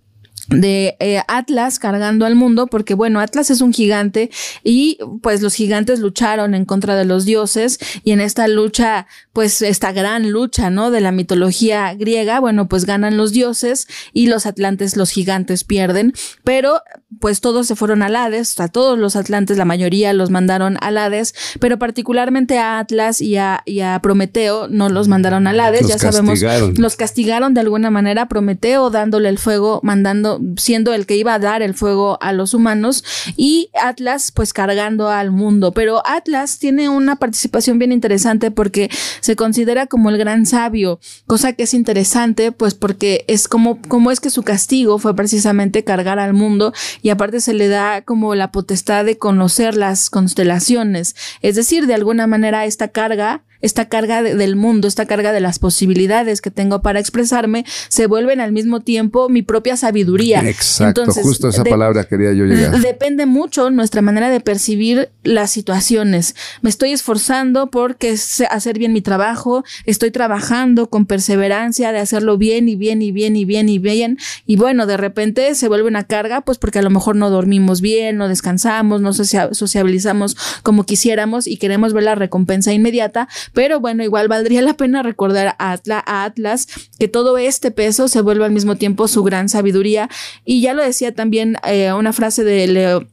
de 0.48 0.96
eh, 0.98 1.22
Atlas 1.28 1.78
cargando 1.78 2.26
al 2.26 2.34
mundo, 2.34 2.66
porque 2.66 2.94
bueno, 2.94 3.20
Atlas 3.20 3.50
es 3.50 3.60
un 3.60 3.72
gigante 3.72 4.30
y 4.64 4.98
pues 5.22 5.40
los 5.40 5.54
gigantes 5.54 6.00
lucharon 6.00 6.54
en 6.54 6.64
contra 6.64 6.96
de 6.96 7.04
los 7.04 7.24
dioses 7.24 7.78
y 8.04 8.12
en 8.12 8.20
esta 8.20 8.48
lucha, 8.48 9.06
pues 9.32 9.62
esta 9.62 9.92
gran 9.92 10.30
lucha, 10.30 10.70
¿no? 10.70 10.90
De 10.90 11.00
la 11.00 11.12
mitología 11.12 11.94
griega, 11.94 12.40
bueno, 12.40 12.68
pues 12.68 12.84
ganan 12.84 13.16
los 13.16 13.32
dioses 13.32 13.86
y 14.12 14.26
los 14.26 14.46
atlantes, 14.46 14.96
los 14.96 15.10
gigantes 15.10 15.64
pierden, 15.64 16.12
pero 16.44 16.80
pues 17.20 17.40
todos 17.40 17.66
se 17.66 17.76
fueron 17.76 18.02
al 18.02 18.16
Hades, 18.16 18.58
a 18.58 18.68
todos 18.68 18.98
los 18.98 19.16
atlantes, 19.16 19.56
la 19.58 19.64
mayoría 19.64 20.12
los 20.12 20.30
mandaron 20.30 20.76
al 20.80 20.98
Hades, 20.98 21.34
pero 21.60 21.78
particularmente 21.78 22.58
a 22.58 22.78
Atlas 22.78 23.20
y 23.20 23.36
a, 23.36 23.62
y 23.64 23.80
a 23.80 24.00
Prometeo 24.02 24.66
no 24.68 24.88
los 24.88 25.08
mandaron 25.08 25.46
al 25.46 25.60
Hades, 25.60 25.86
ya 25.86 25.98
sabemos, 25.98 26.40
los 26.76 26.96
castigaron 26.96 27.54
de 27.54 27.60
alguna 27.60 27.90
manera, 27.90 28.26
Prometeo 28.26 28.90
dándole 28.90 29.28
el 29.28 29.38
fuego, 29.38 29.80
mandando 29.82 30.31
siendo 30.56 30.94
el 30.94 31.06
que 31.06 31.16
iba 31.16 31.34
a 31.34 31.38
dar 31.38 31.62
el 31.62 31.74
fuego 31.74 32.18
a 32.20 32.32
los 32.32 32.54
humanos 32.54 33.04
y 33.36 33.70
Atlas 33.80 34.32
pues 34.32 34.52
cargando 34.52 35.08
al 35.08 35.30
mundo. 35.30 35.72
Pero 35.72 36.02
Atlas 36.06 36.58
tiene 36.58 36.88
una 36.88 37.16
participación 37.16 37.78
bien 37.78 37.92
interesante 37.92 38.50
porque 38.50 38.90
se 39.20 39.36
considera 39.36 39.86
como 39.86 40.10
el 40.10 40.18
gran 40.18 40.46
sabio, 40.46 41.00
cosa 41.26 41.52
que 41.52 41.64
es 41.64 41.74
interesante 41.74 42.52
pues 42.52 42.74
porque 42.74 43.24
es 43.28 43.48
como, 43.48 43.80
como 43.88 44.10
es 44.10 44.20
que 44.20 44.30
su 44.30 44.42
castigo 44.42 44.98
fue 44.98 45.14
precisamente 45.14 45.84
cargar 45.84 46.18
al 46.18 46.32
mundo 46.32 46.72
y 47.02 47.10
aparte 47.10 47.40
se 47.40 47.54
le 47.54 47.68
da 47.68 48.02
como 48.02 48.34
la 48.34 48.52
potestad 48.52 49.04
de 49.04 49.18
conocer 49.18 49.76
las 49.76 50.10
constelaciones. 50.10 51.16
Es 51.40 51.56
decir, 51.56 51.86
de 51.86 51.94
alguna 51.94 52.26
manera 52.26 52.64
esta 52.64 52.88
carga 52.88 53.42
esta 53.62 53.88
carga 53.88 54.22
del 54.22 54.56
mundo, 54.56 54.88
esta 54.88 55.06
carga 55.06 55.32
de 55.32 55.40
las 55.40 55.58
posibilidades 55.58 56.40
que 56.40 56.50
tengo 56.50 56.82
para 56.82 57.00
expresarme, 57.00 57.64
se 57.88 58.06
vuelven 58.06 58.40
al 58.40 58.52
mismo 58.52 58.80
tiempo 58.80 59.28
mi 59.28 59.42
propia 59.42 59.76
sabiduría. 59.76 60.40
Exacto, 60.48 61.06
justo 61.06 61.48
esa 61.48 61.64
palabra 61.64 62.04
quería 62.04 62.32
yo 62.32 62.44
llegar. 62.44 62.78
Depende 62.80 63.26
mucho 63.26 63.70
nuestra 63.70 64.02
manera 64.02 64.28
de 64.30 64.40
percibir 64.40 65.10
las 65.22 65.50
situaciones. 65.50 66.34
Me 66.60 66.70
estoy 66.70 66.92
esforzando 66.92 67.70
porque 67.70 68.16
hacer 68.50 68.78
bien 68.78 68.92
mi 68.92 69.00
trabajo, 69.00 69.64
estoy 69.86 70.10
trabajando 70.10 70.90
con 70.90 71.06
perseverancia 71.06 71.92
de 71.92 71.98
hacerlo 71.98 72.38
bien 72.38 72.68
y 72.68 72.76
bien 72.76 73.02
y 73.02 73.12
bien 73.12 73.36
y 73.36 73.44
bien 73.44 73.68
y 73.68 73.78
bien. 73.78 74.18
Y 74.46 74.56
bueno, 74.56 74.86
de 74.86 74.96
repente 74.96 75.54
se 75.54 75.68
vuelve 75.68 75.88
una 75.88 76.04
carga, 76.04 76.40
pues 76.40 76.58
porque 76.58 76.80
a 76.80 76.82
lo 76.82 76.90
mejor 76.90 77.16
no 77.16 77.30
dormimos 77.30 77.80
bien, 77.80 78.16
no 78.16 78.28
descansamos, 78.28 79.00
no 79.00 79.12
sociabilizamos 79.12 80.36
como 80.62 80.84
quisiéramos 80.84 81.46
y 81.46 81.56
queremos 81.56 81.92
ver 81.92 82.04
la 82.04 82.14
recompensa 82.14 82.72
inmediata, 82.72 83.28
pero 83.52 83.80
bueno, 83.80 84.02
igual 84.02 84.28
valdría 84.28 84.62
la 84.62 84.74
pena 84.74 85.02
recordar 85.02 85.56
a, 85.58 85.78
Atlas 86.24 86.66
que 86.98 87.08
todo 87.08 87.38
este 87.38 87.70
peso 87.70 88.08
se 88.08 88.20
vuelve 88.20 88.44
al 88.44 88.52
mismo 88.52 88.76
tiempo 88.76 89.08
su 89.08 89.22
gran 89.22 89.48
sabiduría. 89.48 90.08
Y 90.44 90.60
ya 90.60 90.74
lo 90.74 90.82
decía 90.82 91.14
también 91.14 91.56
eh, 91.64 91.92
una 91.92 92.12
frase 92.12 92.44
de 92.44 92.66
Leo, 92.66 93.06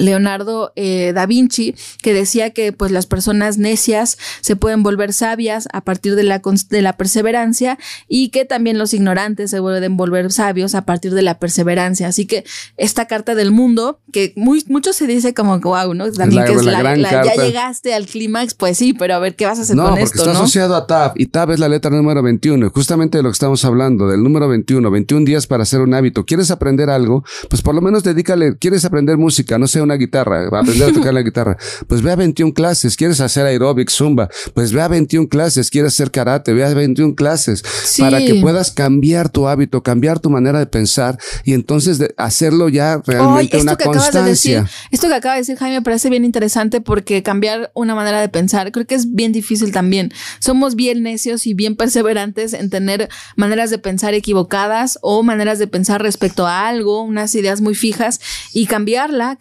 Leonardo 0.00 0.72
eh, 0.76 1.12
da 1.14 1.26
Vinci, 1.26 1.74
que 2.02 2.14
decía 2.14 2.50
que 2.50 2.72
pues 2.72 2.90
las 2.90 3.06
personas 3.06 3.58
necias 3.58 4.18
se 4.40 4.56
pueden 4.56 4.82
volver 4.82 5.12
sabias 5.12 5.68
a 5.72 5.82
partir 5.82 6.14
de 6.14 6.22
la, 6.22 6.40
de 6.70 6.82
la 6.82 6.96
perseverancia 6.96 7.78
y 8.08 8.30
que 8.30 8.44
también 8.44 8.78
los 8.78 8.94
ignorantes 8.94 9.50
se 9.50 9.60
pueden 9.60 9.96
volver 9.96 10.32
sabios 10.32 10.74
a 10.74 10.82
partir 10.84 11.14
de 11.14 11.22
la 11.22 11.38
perseverancia. 11.38 12.08
Así 12.08 12.26
que 12.26 12.44
esta 12.76 13.06
carta 13.06 13.34
del 13.34 13.50
mundo, 13.50 14.00
que 14.12 14.32
muy, 14.36 14.64
mucho 14.68 14.92
se 14.92 15.06
dice 15.06 15.34
como 15.34 15.58
wow, 15.60 15.94
¿no? 15.94 16.10
También 16.12 16.44
que 16.44 16.52
es 16.52 16.64
la, 16.64 16.96
ya 16.96 17.34
llegaste 17.34 17.94
al 17.94 18.06
clímax, 18.06 18.54
pues 18.54 18.78
sí, 18.78 18.92
pero 18.92 19.14
a 19.14 19.18
ver 19.18 19.36
qué 19.36 19.46
vas 19.46 19.58
a 19.58 19.62
hacer 19.62 19.76
no, 19.76 19.90
con 19.90 19.98
esto. 19.98 20.18
Está 20.18 20.32
asociado 20.32 20.76
a 20.76 20.86
Tab 20.86 21.12
y 21.16 21.26
Tab 21.26 21.50
es 21.50 21.58
la 21.58 21.68
letra 21.68 21.90
número 21.90 22.22
21, 22.22 22.70
justamente 22.70 23.18
de 23.18 23.22
lo 23.22 23.30
que 23.30 23.34
estamos 23.34 23.64
hablando, 23.64 24.08
del 24.08 24.22
número 24.22 24.48
21, 24.48 24.90
21 24.90 25.24
días 25.24 25.46
para 25.46 25.62
hacer 25.62 25.80
un 25.80 25.94
hábito. 25.94 26.24
¿Quieres 26.24 26.50
aprender 26.50 26.90
algo? 26.90 27.24
Pues 27.48 27.62
por 27.62 27.74
lo 27.74 27.80
menos 27.80 28.02
dedícale, 28.04 28.56
¿quieres 28.58 28.84
aprender 28.84 29.16
música? 29.16 29.58
No 29.58 29.66
sé, 29.66 29.80
una 29.88 29.96
guitarra, 29.96 30.48
va 30.50 30.58
a 30.58 30.62
aprender 30.62 30.90
a 30.90 30.92
tocar 30.92 31.14
la 31.14 31.22
guitarra. 31.22 31.56
Pues 31.86 32.02
ve 32.02 32.12
a 32.12 32.16
21 32.16 32.52
clases, 32.52 32.96
quieres 32.96 33.20
hacer 33.20 33.46
aeróbic, 33.46 33.90
zumba, 33.90 34.28
pues 34.54 34.72
ve 34.72 34.82
a 34.82 34.88
21 34.88 35.28
clases, 35.28 35.70
quieres 35.70 35.94
hacer 35.94 36.10
karate, 36.10 36.52
ve 36.52 36.64
a 36.64 36.72
21 36.74 37.14
clases 37.14 37.62
para 37.98 38.18
que 38.18 38.36
puedas 38.36 38.70
cambiar 38.70 39.28
tu 39.28 39.48
hábito, 39.48 39.82
cambiar 39.82 40.20
tu 40.20 40.30
manera 40.30 40.58
de 40.58 40.66
pensar 40.66 41.18
y 41.44 41.54
entonces 41.54 41.98
hacerlo 42.16 42.68
ya 42.68 43.00
realmente 43.06 43.60
una 43.60 43.76
constancia. 43.76 44.68
esto 44.90 45.08
que 45.08 45.14
acaba 45.14 45.34
de 45.34 45.40
decir 45.40 45.56
Jaime 45.56 45.76
me 45.76 45.82
parece 45.82 46.10
bien 46.10 46.24
interesante 46.24 46.80
porque 46.80 47.22
cambiar 47.22 47.70
una 47.74 47.94
manera 47.94 48.20
de 48.20 48.28
pensar 48.28 48.70
creo 48.72 48.86
que 48.86 48.94
es 48.94 49.14
bien 49.14 49.32
difícil 49.32 49.72
también. 49.72 50.12
Somos 50.38 50.74
bien 50.74 51.02
necios 51.02 51.46
y 51.46 51.54
bien 51.54 51.76
perseverantes 51.76 52.52
en 52.52 52.70
tener 52.70 53.08
maneras 53.36 53.70
de 53.70 53.78
pensar 53.78 54.14
equivocadas 54.14 54.98
o 55.02 55.22
maneras 55.22 55.58
de 55.58 55.66
pensar 55.66 56.02
respecto 56.02 56.46
a 56.46 56.68
algo, 56.68 57.02
unas 57.02 57.34
ideas 57.34 57.60
muy 57.60 57.74
fijas 57.74 58.20
y 58.52 58.66
cambiarla, 58.66 59.36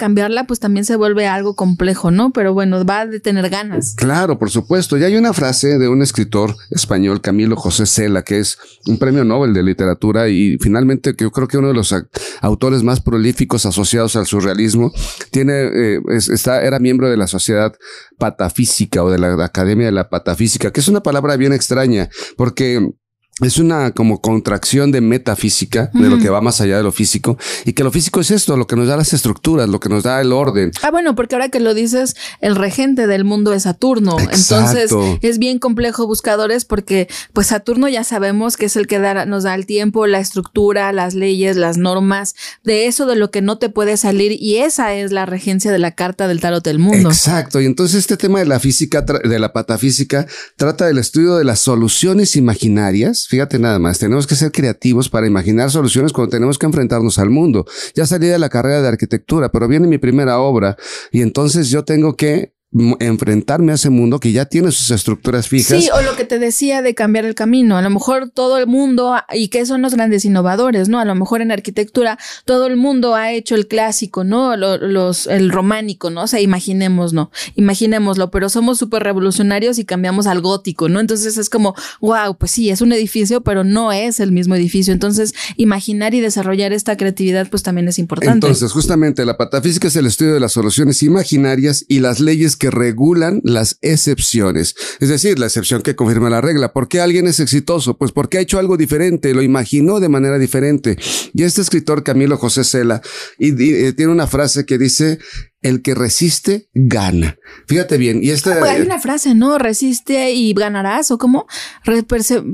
pues 0.47 0.59
también 0.59 0.85
se 0.85 0.95
vuelve 0.95 1.27
algo 1.27 1.55
complejo, 1.55 2.11
¿no? 2.11 2.31
Pero 2.31 2.53
bueno, 2.53 2.83
va 2.85 3.01
a 3.01 3.09
tener 3.19 3.49
ganas. 3.49 3.95
Claro, 3.95 4.37
por 4.39 4.49
supuesto. 4.49 4.97
Y 4.97 5.03
hay 5.03 5.15
una 5.15 5.33
frase 5.33 5.77
de 5.77 5.87
un 5.87 6.01
escritor 6.01 6.55
español, 6.71 7.21
Camilo 7.21 7.55
José 7.55 7.85
Cela, 7.85 8.23
que 8.23 8.39
es 8.39 8.57
un 8.85 8.97
premio 8.97 9.23
Nobel 9.23 9.53
de 9.53 9.63
literatura 9.63 10.29
y 10.29 10.57
finalmente 10.59 11.15
que 11.15 11.23
yo 11.23 11.31
creo 11.31 11.47
que 11.47 11.57
uno 11.57 11.69
de 11.69 11.73
los 11.73 11.93
autores 12.41 12.83
más 12.83 13.01
prolíficos 13.01 13.65
asociados 13.65 14.15
al 14.15 14.25
surrealismo, 14.25 14.91
tiene, 15.31 15.53
eh, 15.73 15.99
está, 16.09 16.63
era 16.63 16.79
miembro 16.79 17.09
de 17.09 17.17
la 17.17 17.27
Sociedad 17.27 17.73
Patafísica 18.17 19.03
o 19.03 19.09
de 19.09 19.19
la 19.19 19.43
Academia 19.43 19.85
de 19.85 19.91
la 19.91 20.09
Patafísica, 20.09 20.71
que 20.71 20.79
es 20.79 20.87
una 20.87 21.01
palabra 21.01 21.37
bien 21.37 21.53
extraña 21.53 22.09
porque 22.35 22.91
es 23.41 23.59
una 23.59 23.91
como 23.91 24.19
contracción 24.19 24.91
de 24.91 24.99
metafísica, 25.01 25.91
de 25.93 26.09
lo 26.09 26.17
que 26.17 26.29
va 26.29 26.41
más 26.41 26.59
allá 26.59 26.77
de 26.77 26.83
lo 26.83 26.91
físico, 26.91 27.37
y 27.65 27.73
que 27.73 27.83
lo 27.83 27.91
físico 27.91 28.19
es 28.19 28.31
esto, 28.31 28.57
lo 28.57 28.65
que 28.65 28.75
nos 28.75 28.87
da 28.87 28.97
las 28.97 29.13
estructuras, 29.13 29.69
lo 29.69 29.79
que 29.79 29.89
nos 29.89 30.03
da 30.03 30.19
el 30.21 30.33
orden. 30.33 30.71
Ah, 30.81 30.89
bueno, 30.89 31.13
porque 31.15 31.35
ahora 31.35 31.49
que 31.49 31.59
lo 31.59 31.75
dices, 31.75 32.15
el 32.41 32.55
regente 32.55 33.05
del 33.05 33.25
mundo 33.25 33.53
es 33.53 33.63
Saturno. 33.63 34.17
Entonces 34.19 34.91
es 35.21 35.37
bien 35.37 35.59
complejo 35.59 36.07
buscadores 36.07 36.65
porque 36.65 37.07
pues 37.33 37.47
Saturno 37.47 37.87
ya 37.87 38.03
sabemos 38.03 38.57
que 38.57 38.65
es 38.65 38.75
el 38.75 38.87
que 38.87 38.97
nos 39.27 39.43
da 39.43 39.53
el 39.53 39.67
tiempo, 39.67 40.07
la 40.07 40.19
estructura, 40.19 40.91
las 40.91 41.13
leyes, 41.13 41.57
las 41.57 41.77
normas, 41.77 42.33
de 42.63 42.87
eso 42.87 43.05
de 43.05 43.15
lo 43.15 43.29
que 43.29 43.41
no 43.41 43.59
te 43.59 43.69
puede 43.69 43.97
salir, 43.97 44.35
y 44.39 44.57
esa 44.57 44.95
es 44.95 45.11
la 45.11 45.27
regencia 45.27 45.71
de 45.71 45.79
la 45.79 45.91
carta 45.91 46.27
del 46.27 46.39
tarot 46.39 46.63
del 46.63 46.79
mundo. 46.79 47.09
Exacto, 47.09 47.61
y 47.61 47.65
entonces 47.65 47.99
este 47.99 48.17
tema 48.17 48.39
de 48.39 48.45
la 48.45 48.59
física, 48.59 49.01
de 49.01 49.39
la 49.39 49.53
patafísica, 49.53 50.25
trata 50.55 50.87
del 50.87 50.97
estudio 50.97 51.35
de 51.35 51.43
las 51.43 51.59
soluciones 51.59 52.35
imaginarias 52.35 53.26
Fíjate 53.27 53.59
nada 53.59 53.77
más, 53.77 53.99
tenemos 53.99 54.25
que 54.25 54.35
ser 54.35 54.53
creativos 54.53 55.09
para 55.09 55.27
imaginar 55.27 55.69
soluciones 55.69 56.13
cuando 56.13 56.29
tenemos 56.29 56.57
que 56.57 56.65
enfrentarnos 56.65 57.19
al 57.19 57.29
mundo. 57.29 57.65
Ya 57.93 58.05
salí 58.05 58.27
de 58.27 58.39
la 58.39 58.47
carrera 58.47 58.81
de 58.81 58.87
arquitectura, 58.87 59.51
pero 59.51 59.67
viene 59.67 59.85
mi 59.85 59.97
primera 59.97 60.39
obra 60.39 60.77
y 61.11 61.21
entonces 61.21 61.69
yo 61.69 61.83
tengo 61.83 62.15
que 62.15 62.53
enfrentarme 62.99 63.71
a 63.71 63.75
ese 63.75 63.89
mundo 63.89 64.19
que 64.19 64.33
ya 64.33 64.45
tiene 64.45 64.71
sus 64.71 64.91
estructuras 64.91 65.47
fijas. 65.47 65.81
Sí, 65.81 65.89
o 65.93 66.01
lo 66.01 66.17
que 66.17 66.25
te 66.25 66.37
decía 66.37 66.81
de 66.81 66.93
cambiar 66.93 67.23
el 67.23 67.33
camino. 67.33 67.77
A 67.77 67.81
lo 67.81 67.89
mejor 67.89 68.29
todo 68.29 68.57
el 68.57 68.67
mundo, 68.67 69.15
y 69.33 69.47
que 69.47 69.65
son 69.65 69.81
los 69.81 69.93
grandes 69.93 70.25
innovadores, 70.25 70.89
¿no? 70.89 70.99
A 70.99 71.05
lo 71.05 71.15
mejor 71.15 71.41
en 71.41 71.51
arquitectura 71.51 72.19
todo 72.43 72.67
el 72.67 72.75
mundo 72.75 73.15
ha 73.15 73.31
hecho 73.31 73.55
el 73.55 73.67
clásico, 73.67 74.25
¿no? 74.25 74.57
Los, 74.57 75.27
el 75.27 75.49
románico, 75.49 76.09
¿no? 76.09 76.23
O 76.23 76.27
sea, 76.27 76.41
imaginemos, 76.41 77.13
¿no? 77.13 77.31
Imaginémoslo, 77.55 78.31
pero 78.31 78.49
somos 78.49 78.77
súper 78.77 79.01
revolucionarios 79.01 79.79
y 79.79 79.85
cambiamos 79.85 80.27
al 80.27 80.41
gótico, 80.41 80.89
¿no? 80.89 80.99
Entonces 80.99 81.37
es 81.37 81.49
como, 81.49 81.73
wow, 82.01 82.35
pues 82.37 82.51
sí, 82.51 82.69
es 82.69 82.81
un 82.81 82.91
edificio, 82.91 83.41
pero 83.41 83.63
no 83.63 83.93
es 83.93 84.19
el 84.19 84.33
mismo 84.33 84.55
edificio. 84.55 84.91
Entonces, 84.91 85.33
imaginar 85.55 86.13
y 86.13 86.19
desarrollar 86.19 86.73
esta 86.73 86.97
creatividad, 86.97 87.49
pues 87.49 87.63
también 87.63 87.87
es 87.87 87.97
importante. 87.97 88.33
Entonces, 88.33 88.73
justamente 88.73 89.25
la 89.25 89.37
patafísica 89.37 89.87
es 89.87 89.95
el 89.95 90.05
estudio 90.05 90.33
de 90.33 90.41
las 90.41 90.51
soluciones 90.51 91.01
imaginarias 91.01 91.85
y 91.87 91.99
las 92.01 92.19
leyes 92.19 92.56
que 92.57 92.71
regulan 92.71 93.41
las 93.43 93.77
excepciones. 93.81 94.75
Es 94.99 95.09
decir, 95.09 95.39
la 95.39 95.45
excepción 95.45 95.81
que 95.81 95.95
confirma 95.95 96.29
la 96.29 96.41
regla. 96.41 96.73
¿Por 96.73 96.87
qué 96.87 96.99
alguien 96.99 97.27
es 97.27 97.39
exitoso? 97.39 97.97
Pues 97.97 98.11
porque 98.11 98.37
ha 98.37 98.41
hecho 98.41 98.59
algo 98.59 98.77
diferente, 98.77 99.33
lo 99.33 99.41
imaginó 99.41 99.99
de 99.99 100.09
manera 100.09 100.37
diferente. 100.37 100.97
Y 101.33 101.43
este 101.43 101.61
escritor, 101.61 102.03
Camilo 102.03 102.37
José 102.37 102.63
Cela, 102.63 103.01
eh, 103.39 103.93
tiene 103.93 104.11
una 104.11 104.27
frase 104.27 104.65
que 104.65 104.77
dice, 104.77 105.19
el 105.61 105.81
que 105.81 105.95
resiste 105.95 106.69
gana. 106.73 107.37
Fíjate 107.67 107.97
bien. 107.97 108.23
Y 108.23 108.29
esta. 108.29 108.53
Ah, 108.53 108.59
pues 108.59 108.71
hay 108.71 108.81
una 108.81 108.99
frase, 108.99 109.33
¿no? 109.33 109.57
Resiste 109.57 110.31
y 110.31 110.53
ganarás, 110.53 111.09
o 111.11 111.17
cómo? 111.17 111.47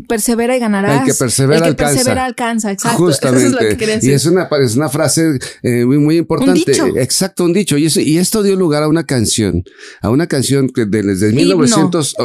persevera 0.08 0.56
y 0.56 0.60
ganarás. 0.60 1.02
El 1.02 1.08
que 1.08 1.14
persevera 1.14 1.58
el 1.58 1.64
que 1.64 1.84
alcanza. 1.84 1.94
Persevera 1.94 2.26
alcanza, 2.26 2.72
exacto. 2.72 2.98
Justamente. 3.04 4.00
Y 4.02 4.12
es 4.12 4.26
una, 4.26 4.48
es 4.62 4.76
una 4.76 4.90
frase 4.90 5.38
eh, 5.64 5.86
muy, 5.86 5.98
muy 5.98 6.18
importante. 6.18 6.52
Un 6.52 6.66
dicho. 6.66 6.88
Exacto, 6.98 7.44
un 7.44 7.54
dicho. 7.54 7.78
Y, 7.78 7.88
eso, 7.88 8.00
y 8.00 8.18
esto 8.18 8.42
dio 8.42 8.56
lugar 8.56 8.84
a 8.84 8.88
una 8.88 9.06
canción, 9.06 9.64
a 10.02 10.10
una 10.10 10.28
canción 10.28 10.70
que 10.70 10.86
desde 10.86 11.34
1900. 11.34 12.16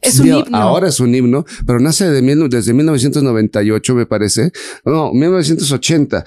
Es 0.00 0.20
un 0.20 0.26
himno. 0.26 0.56
Ahora 0.56 0.88
es 0.88 1.00
un 1.00 1.14
himno, 1.14 1.44
pero 1.66 1.78
nace 1.78 2.08
de, 2.08 2.22
desde 2.48 2.72
1998, 2.72 3.94
me 3.94 4.06
parece. 4.06 4.50
No, 4.84 5.12
1980 5.12 6.24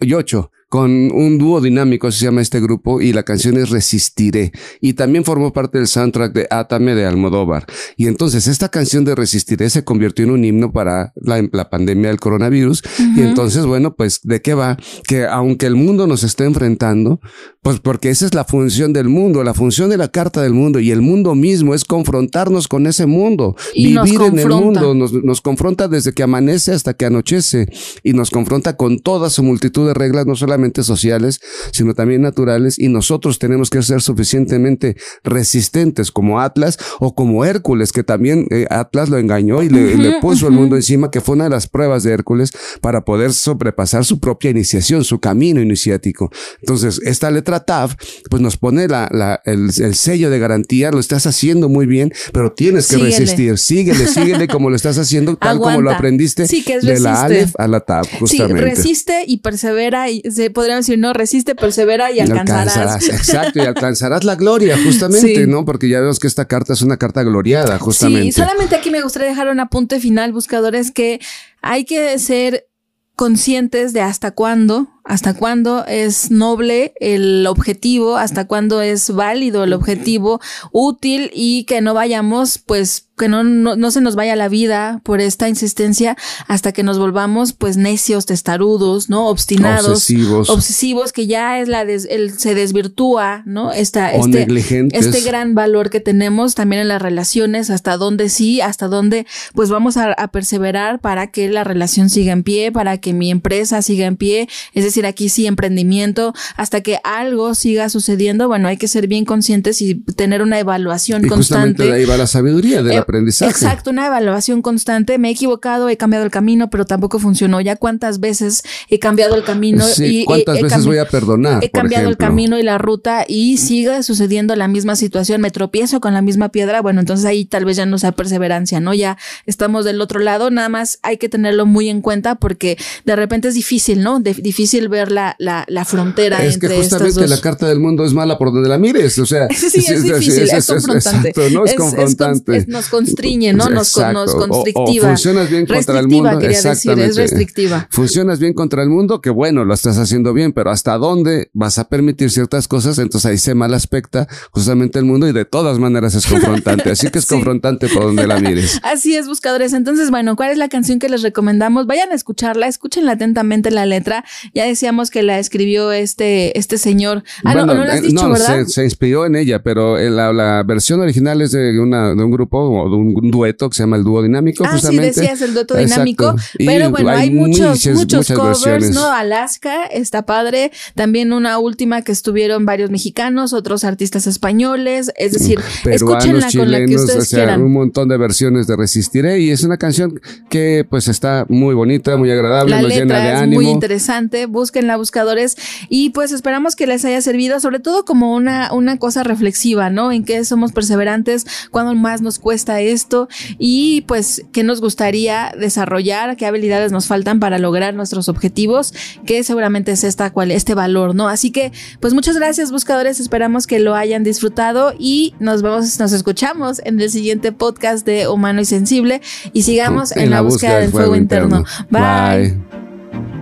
y 0.00 0.14
ocho 0.14 0.50
con 0.68 0.90
un 1.12 1.38
dúo 1.38 1.62
dinámico, 1.62 2.10
se 2.12 2.26
llama 2.26 2.42
este 2.42 2.60
grupo, 2.60 3.00
y 3.00 3.14
la 3.14 3.22
canción 3.22 3.56
es 3.56 3.70
Resistiré. 3.70 4.52
Y 4.80 4.92
también 4.92 5.24
formó 5.24 5.52
parte 5.52 5.78
del 5.78 5.86
soundtrack 5.86 6.34
de 6.34 6.46
Atame 6.50 6.94
de 6.94 7.06
Almodóvar. 7.06 7.64
Y 7.96 8.06
entonces 8.06 8.46
esta 8.46 8.68
canción 8.68 9.04
de 9.06 9.14
Resistiré 9.14 9.70
se 9.70 9.84
convirtió 9.84 10.26
en 10.26 10.32
un 10.32 10.44
himno 10.44 10.70
para 10.70 11.12
la, 11.16 11.42
la 11.52 11.70
pandemia 11.70 12.10
del 12.10 12.20
coronavirus. 12.20 12.82
Y 13.16 13.22
entonces, 13.22 13.64
bueno, 13.64 13.96
pues, 13.96 14.20
¿de 14.24 14.42
qué 14.42 14.52
va? 14.52 14.76
Que 15.06 15.26
aunque 15.26 15.64
el 15.64 15.74
mundo 15.74 16.06
nos 16.06 16.22
esté 16.22 16.44
enfrentando, 16.44 17.20
pues 17.62 17.80
porque 17.80 18.10
esa 18.10 18.26
es 18.26 18.34
la 18.34 18.44
función 18.44 18.92
del 18.92 19.08
mundo, 19.08 19.42
la 19.44 19.54
función 19.54 19.88
de 19.88 19.96
la 19.96 20.08
carta 20.08 20.42
del 20.42 20.52
mundo 20.52 20.80
y 20.80 20.90
el 20.90 21.00
mundo 21.00 21.34
mismo 21.34 21.74
es 21.74 21.84
confrontarnos 21.84 22.68
con 22.68 22.86
ese 22.86 23.06
mundo, 23.06 23.56
vivir 23.74 24.20
en 24.20 24.38
el 24.38 24.48
mundo, 24.48 24.94
nos, 24.94 25.12
nos 25.12 25.40
confronta 25.40 25.88
desde 25.88 26.12
que 26.12 26.22
amanece 26.22 26.72
hasta 26.72 26.94
que 26.94 27.06
anochece 27.06 27.68
y 28.02 28.12
nos 28.12 28.30
confronta 28.30 28.76
con 28.76 28.98
toda 28.98 29.30
su 29.30 29.42
multitud 29.42 29.86
de 29.86 29.94
reglas, 29.94 30.26
no 30.26 30.36
solamente 30.36 30.57
sociales, 30.86 31.40
sino 31.72 31.94
también 31.94 32.22
naturales 32.22 32.78
y 32.78 32.88
nosotros 32.88 33.38
tenemos 33.38 33.70
que 33.70 33.82
ser 33.82 34.00
suficientemente 34.02 34.96
resistentes 35.24 36.10
como 36.10 36.40
Atlas 36.40 36.78
o 37.00 37.14
como 37.14 37.44
Hércules, 37.44 37.92
que 37.92 38.04
también 38.04 38.46
eh, 38.50 38.66
Atlas 38.70 39.08
lo 39.08 39.18
engañó 39.18 39.62
y 39.62 39.68
le, 39.68 40.18
puso 40.20 40.48
el 40.48 40.54
mundo 40.54 40.76
encima, 40.76 41.10
que 41.10 41.20
fue 41.20 41.36
una 41.36 41.44
de 41.44 41.50
las 41.50 41.68
pruebas 41.68 42.02
de 42.02 42.12
Hércules 42.12 42.52
para 42.80 43.04
poder 43.04 43.32
sobrepasar 43.32 44.04
su 44.04 44.18
propia 44.18 44.50
iniciación, 44.50 45.04
su 45.04 45.20
camino 45.20 45.60
iniciático. 45.60 46.30
Entonces, 46.60 47.00
esta 47.04 47.30
letra 47.30 47.64
TAF, 47.64 47.94
pues 48.30 48.42
nos 48.42 48.56
pone 48.56 48.88
la, 48.88 49.08
la, 49.12 49.40
el, 49.44 49.72
sello 49.94 50.30
de 50.30 50.38
garantía, 50.38 50.90
lo 50.90 50.98
estás 50.98 51.26
haciendo 51.26 51.68
muy 51.68 51.86
bien, 51.86 52.12
pero 52.32 52.52
tienes 52.52 52.88
que 52.88 52.96
resistir, 52.96 53.58
síguele, 53.58 54.06
síguele 54.06 54.48
como 54.48 54.70
lo 54.70 54.76
estás 54.76 54.98
haciendo, 54.98 55.36
tal 55.36 55.58
como 55.58 55.80
lo 55.80 55.90
aprendiste 55.90 56.46
de 56.46 57.00
la 57.00 57.22
Aleph 57.22 57.52
a 57.58 57.68
la 57.68 57.80
TAF, 57.80 58.08
justamente. 58.18 58.62
Sí, 58.62 58.76
resiste 58.76 59.24
y 59.26 59.38
persevera 59.38 60.10
y 60.10 60.22
se 60.30 60.47
podríamos 60.50 60.86
decir, 60.86 60.98
no, 60.98 61.12
resiste, 61.12 61.54
persevera 61.54 62.10
y 62.10 62.20
alcanzarás. 62.20 63.08
Exacto, 63.08 63.58
y 63.58 63.62
alcanzarás 63.62 64.24
la 64.24 64.36
gloria, 64.36 64.76
justamente, 64.84 65.46
¿no? 65.46 65.64
Porque 65.64 65.88
ya 65.88 66.00
vemos 66.00 66.18
que 66.18 66.26
esta 66.26 66.46
carta 66.46 66.72
es 66.72 66.82
una 66.82 66.96
carta 66.96 67.22
gloriada, 67.22 67.78
justamente. 67.78 68.32
Sí, 68.32 68.32
solamente 68.32 68.76
aquí 68.76 68.90
me 68.90 69.02
gustaría 69.02 69.28
dejar 69.28 69.48
un 69.48 69.60
apunte 69.60 70.00
final, 70.00 70.32
buscadores, 70.32 70.90
que 70.90 71.20
hay 71.62 71.84
que 71.84 72.18
ser 72.18 72.68
conscientes 73.16 73.92
de 73.92 74.00
hasta 74.00 74.30
cuándo 74.30 74.88
hasta 75.08 75.32
cuándo 75.32 75.86
es 75.86 76.30
noble 76.30 76.92
el 77.00 77.46
objetivo, 77.46 78.18
hasta 78.18 78.46
cuándo 78.46 78.82
es 78.82 79.10
válido 79.10 79.64
el 79.64 79.72
objetivo, 79.72 80.38
útil 80.70 81.30
y 81.32 81.64
que 81.64 81.80
no 81.80 81.94
vayamos, 81.94 82.58
pues, 82.58 83.06
que 83.16 83.26
no, 83.26 83.42
no, 83.42 83.90
se 83.90 84.00
nos 84.00 84.14
vaya 84.14 84.36
la 84.36 84.48
vida 84.48 85.00
por 85.02 85.20
esta 85.20 85.48
insistencia 85.48 86.16
hasta 86.46 86.70
que 86.72 86.84
nos 86.84 87.00
volvamos, 87.00 87.52
pues, 87.54 87.76
necios, 87.76 88.26
testarudos, 88.26 89.08
¿no? 89.08 89.28
Obstinados. 89.28 89.88
Obsesivos. 89.88 90.50
Obsesivos, 90.50 91.12
que 91.12 91.26
ya 91.26 91.58
es 91.58 91.68
la, 91.68 91.82
el, 91.82 92.38
se 92.38 92.54
desvirtúa, 92.54 93.42
¿no? 93.44 93.72
Esta, 93.72 94.12
este, 94.12 94.46
este 94.92 95.20
gran 95.22 95.54
valor 95.54 95.90
que 95.90 96.00
tenemos 96.00 96.54
también 96.54 96.82
en 96.82 96.88
las 96.88 97.02
relaciones, 97.02 97.70
hasta 97.70 97.96
dónde 97.96 98.28
sí, 98.28 98.60
hasta 98.60 98.86
dónde, 98.88 99.26
pues, 99.54 99.70
vamos 99.70 99.96
a, 99.96 100.12
a 100.12 100.28
perseverar 100.28 101.00
para 101.00 101.28
que 101.28 101.48
la 101.48 101.64
relación 101.64 102.10
siga 102.10 102.32
en 102.32 102.44
pie, 102.44 102.70
para 102.70 102.98
que 102.98 103.14
mi 103.14 103.30
empresa 103.30 103.82
siga 103.82 104.06
en 104.06 104.16
pie, 104.16 104.48
es 104.74 104.84
decir, 104.84 104.97
aquí 105.06 105.28
sí 105.28 105.46
emprendimiento, 105.46 106.34
hasta 106.56 106.80
que 106.80 106.98
algo 107.04 107.54
siga 107.54 107.88
sucediendo, 107.88 108.48
bueno, 108.48 108.68
hay 108.68 108.76
que 108.76 108.88
ser 108.88 109.06
bien 109.06 109.24
conscientes 109.24 109.80
y 109.82 109.94
tener 109.94 110.42
una 110.42 110.58
evaluación 110.58 111.24
y 111.24 111.28
constante. 111.28 111.84
de 111.84 111.92
ahí 111.92 112.04
va 112.04 112.16
la 112.16 112.26
sabiduría 112.26 112.82
del 112.82 112.92
eh, 112.92 112.98
aprendizaje. 112.98 113.50
Exacto, 113.50 113.90
una 113.90 114.06
evaluación 114.06 114.62
constante. 114.62 115.18
Me 115.18 115.28
he 115.28 115.32
equivocado, 115.32 115.88
he 115.88 115.96
cambiado 115.96 116.24
el 116.24 116.30
camino, 116.30 116.70
pero 116.70 116.84
tampoco 116.84 117.18
funcionó. 117.18 117.60
Ya 117.60 117.76
cuántas 117.76 118.20
veces 118.20 118.62
he 118.88 118.98
cambiado 118.98 119.34
el 119.34 119.44
camino 119.44 119.84
y 119.98 120.24
cuántas 120.24 120.60
veces 120.60 120.86
voy 120.86 120.98
a 120.98 121.06
perdonar. 121.06 121.62
He 121.62 121.70
cambiado 121.70 122.08
el 122.08 122.16
camino 122.16 122.58
y 122.58 122.62
la 122.62 122.78
ruta 122.78 123.24
y 123.26 123.58
sigue 123.58 124.02
sucediendo 124.02 124.54
la 124.56 124.68
misma 124.68 124.96
situación. 124.96 125.40
Me 125.40 125.50
tropiezo 125.50 126.00
con 126.00 126.14
la 126.14 126.22
misma 126.22 126.48
piedra. 126.50 126.80
Bueno, 126.80 127.00
entonces 127.00 127.26
ahí 127.26 127.44
tal 127.44 127.64
vez 127.64 127.76
ya 127.76 127.86
no 127.86 127.98
sea 127.98 128.12
perseverancia, 128.12 128.80
¿no? 128.80 128.94
Ya 128.94 129.18
estamos 129.46 129.84
del 129.84 130.00
otro 130.00 130.20
lado. 130.20 130.50
Nada 130.50 130.68
más 130.68 130.98
hay 131.02 131.18
que 131.18 131.28
tenerlo 131.28 131.66
muy 131.66 131.88
en 131.88 132.00
cuenta 132.00 132.34
porque 132.34 132.78
de 133.04 133.16
repente 133.16 133.48
es 133.48 133.54
difícil, 133.54 134.02
¿no? 134.02 134.20
difícil 134.20 134.87
ver 134.88 135.12
la, 135.12 135.36
la, 135.38 135.64
la 135.68 135.84
frontera 135.84 136.44
es 136.44 136.58
que 136.58 136.68
justamente 136.68 137.26
la 137.26 137.40
carta 137.40 137.68
del 137.68 137.80
mundo 137.80 138.04
es 138.04 138.12
mala 138.12 138.38
por 138.38 138.52
donde 138.52 138.68
la 138.68 138.78
mires, 138.78 139.18
o 139.18 139.26
sea, 139.26 139.48
sí, 139.54 139.84
es, 139.86 140.02
difícil, 140.02 140.48
es, 140.50 140.66
confrontante. 140.66 141.50
¿no? 141.50 141.64
Es, 141.64 141.74
confrontante. 141.74 142.66
nos 142.66 142.88
constriñe, 142.88 143.52
¿no? 143.52 143.68
Nos, 143.68 143.96
nos 143.96 144.34
constrictiva. 144.34 145.08
funcionas 145.08 145.50
bien 145.50 145.66
contra 145.66 145.98
el 146.00 146.08
mundo, 146.08 146.38
decir, 146.38 146.98
es 146.98 147.16
restrictiva. 147.16 147.88
Funcionas 147.90 148.38
bien 148.38 148.54
contra 148.54 148.82
el 148.82 148.88
mundo, 148.88 149.20
que 149.20 149.30
bueno, 149.30 149.64
lo 149.64 149.74
estás 149.74 149.98
haciendo 149.98 150.32
bien, 150.32 150.52
pero 150.52 150.70
hasta 150.70 150.96
dónde 150.98 151.50
vas 151.52 151.78
a 151.78 151.88
permitir 151.88 152.30
ciertas 152.30 152.68
cosas, 152.68 152.98
entonces 152.98 153.30
ahí 153.30 153.38
se 153.38 153.54
mal 153.54 153.74
aspecta 153.74 154.28
justamente 154.50 154.98
el 154.98 155.04
mundo 155.04 155.28
y 155.28 155.32
de 155.32 155.44
todas 155.44 155.78
maneras 155.78 156.14
es 156.14 156.26
confrontante, 156.26 156.90
así 156.90 157.10
que 157.10 157.18
es 157.18 157.26
confrontante 157.38 157.88
por 157.88 158.04
donde 158.04 158.26
la 158.26 158.38
mires. 158.38 158.80
Así 158.82 159.14
es, 159.14 159.26
buscadores. 159.26 159.72
Entonces, 159.72 160.10
bueno, 160.10 160.36
¿cuál 160.36 160.50
es 160.50 160.58
la 160.58 160.68
canción 160.68 160.98
que 160.98 161.08
les 161.08 161.22
recomendamos? 161.22 161.86
Vayan 161.86 162.10
a 162.12 162.14
escucharla, 162.14 162.66
escúchenla 162.66 163.12
atentamente 163.12 163.70
la 163.70 163.86
letra. 163.86 164.24
Ya 164.54 164.64
decíamos 164.68 165.10
que 165.10 165.22
la 165.22 165.38
escribió 165.38 165.92
este, 165.92 166.58
este 166.58 166.78
señor. 166.78 167.24
Ah, 167.44 167.54
no, 167.54 167.66
no 167.66 167.74
lo 167.74 167.82
has 167.82 167.98
eh, 167.98 168.02
dicho, 168.02 168.28
¿verdad? 168.28 168.66
Se, 168.66 168.84
inspiró 168.84 169.26
en 169.26 169.36
ella, 169.36 169.62
pero 169.62 169.96
la, 169.98 170.32
la, 170.32 170.62
versión 170.62 171.00
original 171.00 171.40
es 171.42 171.52
de, 171.52 171.78
una, 171.80 172.14
de 172.14 172.22
un 172.22 172.30
grupo 172.30 172.58
o 172.58 172.88
de 172.88 172.96
un, 172.96 173.30
dueto 173.30 173.68
que 173.68 173.76
se 173.76 173.82
llama 173.82 173.96
el 173.96 174.04
dúo 174.04 174.22
dinámico. 174.22 174.64
Ah, 174.66 174.78
sí, 174.78 174.96
decías 174.96 175.42
el 175.42 175.54
dueto 175.54 175.76
dinámico. 175.76 176.34
Pero 176.58 176.90
bueno, 176.90 177.10
hay, 177.10 177.30
muchos, 177.30 177.86
muchos 177.86 178.30
covers, 178.32 178.90
¿no? 178.90 179.10
Alaska 179.10 179.84
está 179.86 180.22
padre. 180.22 180.70
También 180.94 181.32
una 181.32 181.58
última 181.58 182.02
que 182.02 182.12
estuvieron 182.12 182.64
varios 182.64 182.90
mexicanos, 182.90 183.52
otros 183.52 183.84
artistas 183.84 184.26
españoles. 184.26 185.12
Es 185.16 185.32
decir, 185.32 185.60
escúchenla 185.84 186.48
con 186.52 186.70
la 186.70 186.84
que 186.84 186.96
ustedes 186.96 187.18
o 187.18 187.24
sea, 187.24 187.44
quieran. 187.44 187.62
Un 187.62 187.72
montón 187.72 188.08
de 188.08 188.16
versiones 188.16 188.66
de 188.66 188.76
Resistiré 188.76 189.40
y 189.40 189.50
es 189.50 189.62
una 189.64 189.76
canción 189.76 190.20
que 190.48 190.86
pues 190.88 191.08
está 191.08 191.46
muy 191.48 191.74
bonita, 191.74 192.16
muy 192.16 192.30
agradable, 192.30 192.76
la 192.76 192.82
nos 192.82 192.92
llena 192.92 193.20
de 193.20 193.30
ánimo. 193.32 193.62
Muy 193.62 193.70
interesante. 193.70 194.46
Busquen 194.58 194.86
la 194.86 194.96
buscadores 194.96 195.56
y 195.88 196.10
pues 196.10 196.32
esperamos 196.32 196.76
que 196.76 196.86
les 196.86 197.04
haya 197.04 197.20
servido 197.20 197.60
sobre 197.60 197.80
todo 197.80 198.04
como 198.04 198.34
una, 198.34 198.72
una 198.72 198.98
cosa 198.98 199.22
reflexiva, 199.22 199.90
¿no? 199.90 200.12
En 200.12 200.24
qué 200.24 200.44
somos 200.44 200.72
perseverantes, 200.72 201.46
cuándo 201.70 201.94
más 201.94 202.20
nos 202.20 202.38
cuesta 202.38 202.80
esto 202.80 203.28
y 203.58 204.02
pues 204.02 204.44
qué 204.52 204.64
nos 204.64 204.80
gustaría 204.80 205.52
desarrollar, 205.58 206.36
qué 206.36 206.46
habilidades 206.46 206.92
nos 206.92 207.06
faltan 207.06 207.40
para 207.40 207.58
lograr 207.58 207.94
nuestros 207.94 208.28
objetivos, 208.28 208.92
que 209.24 209.42
seguramente 209.44 209.92
es 209.92 210.04
esta 210.04 210.30
cual, 210.32 210.50
este 210.50 210.74
valor, 210.74 211.14
¿no? 211.14 211.28
Así 211.28 211.50
que 211.50 211.72
pues 212.00 212.14
muchas 212.14 212.36
gracias 212.36 212.70
buscadores, 212.70 213.20
esperamos 213.20 213.66
que 213.66 213.78
lo 213.78 213.94
hayan 213.94 214.24
disfrutado 214.24 214.94
y 214.98 215.34
nos 215.38 215.62
vemos, 215.62 215.98
nos 215.98 216.12
escuchamos 216.12 216.80
en 216.84 217.00
el 217.00 217.10
siguiente 217.10 217.52
podcast 217.52 218.04
de 218.04 218.28
Humano 218.28 218.60
y 218.60 218.64
Sensible 218.64 219.20
y 219.52 219.62
sigamos 219.62 220.16
en, 220.16 220.30
la, 220.30 220.40
búsqueda, 220.40 220.80
del 220.80 220.90
fuego, 220.90 221.16
interno. 221.16 221.64
Bye. 221.90 223.37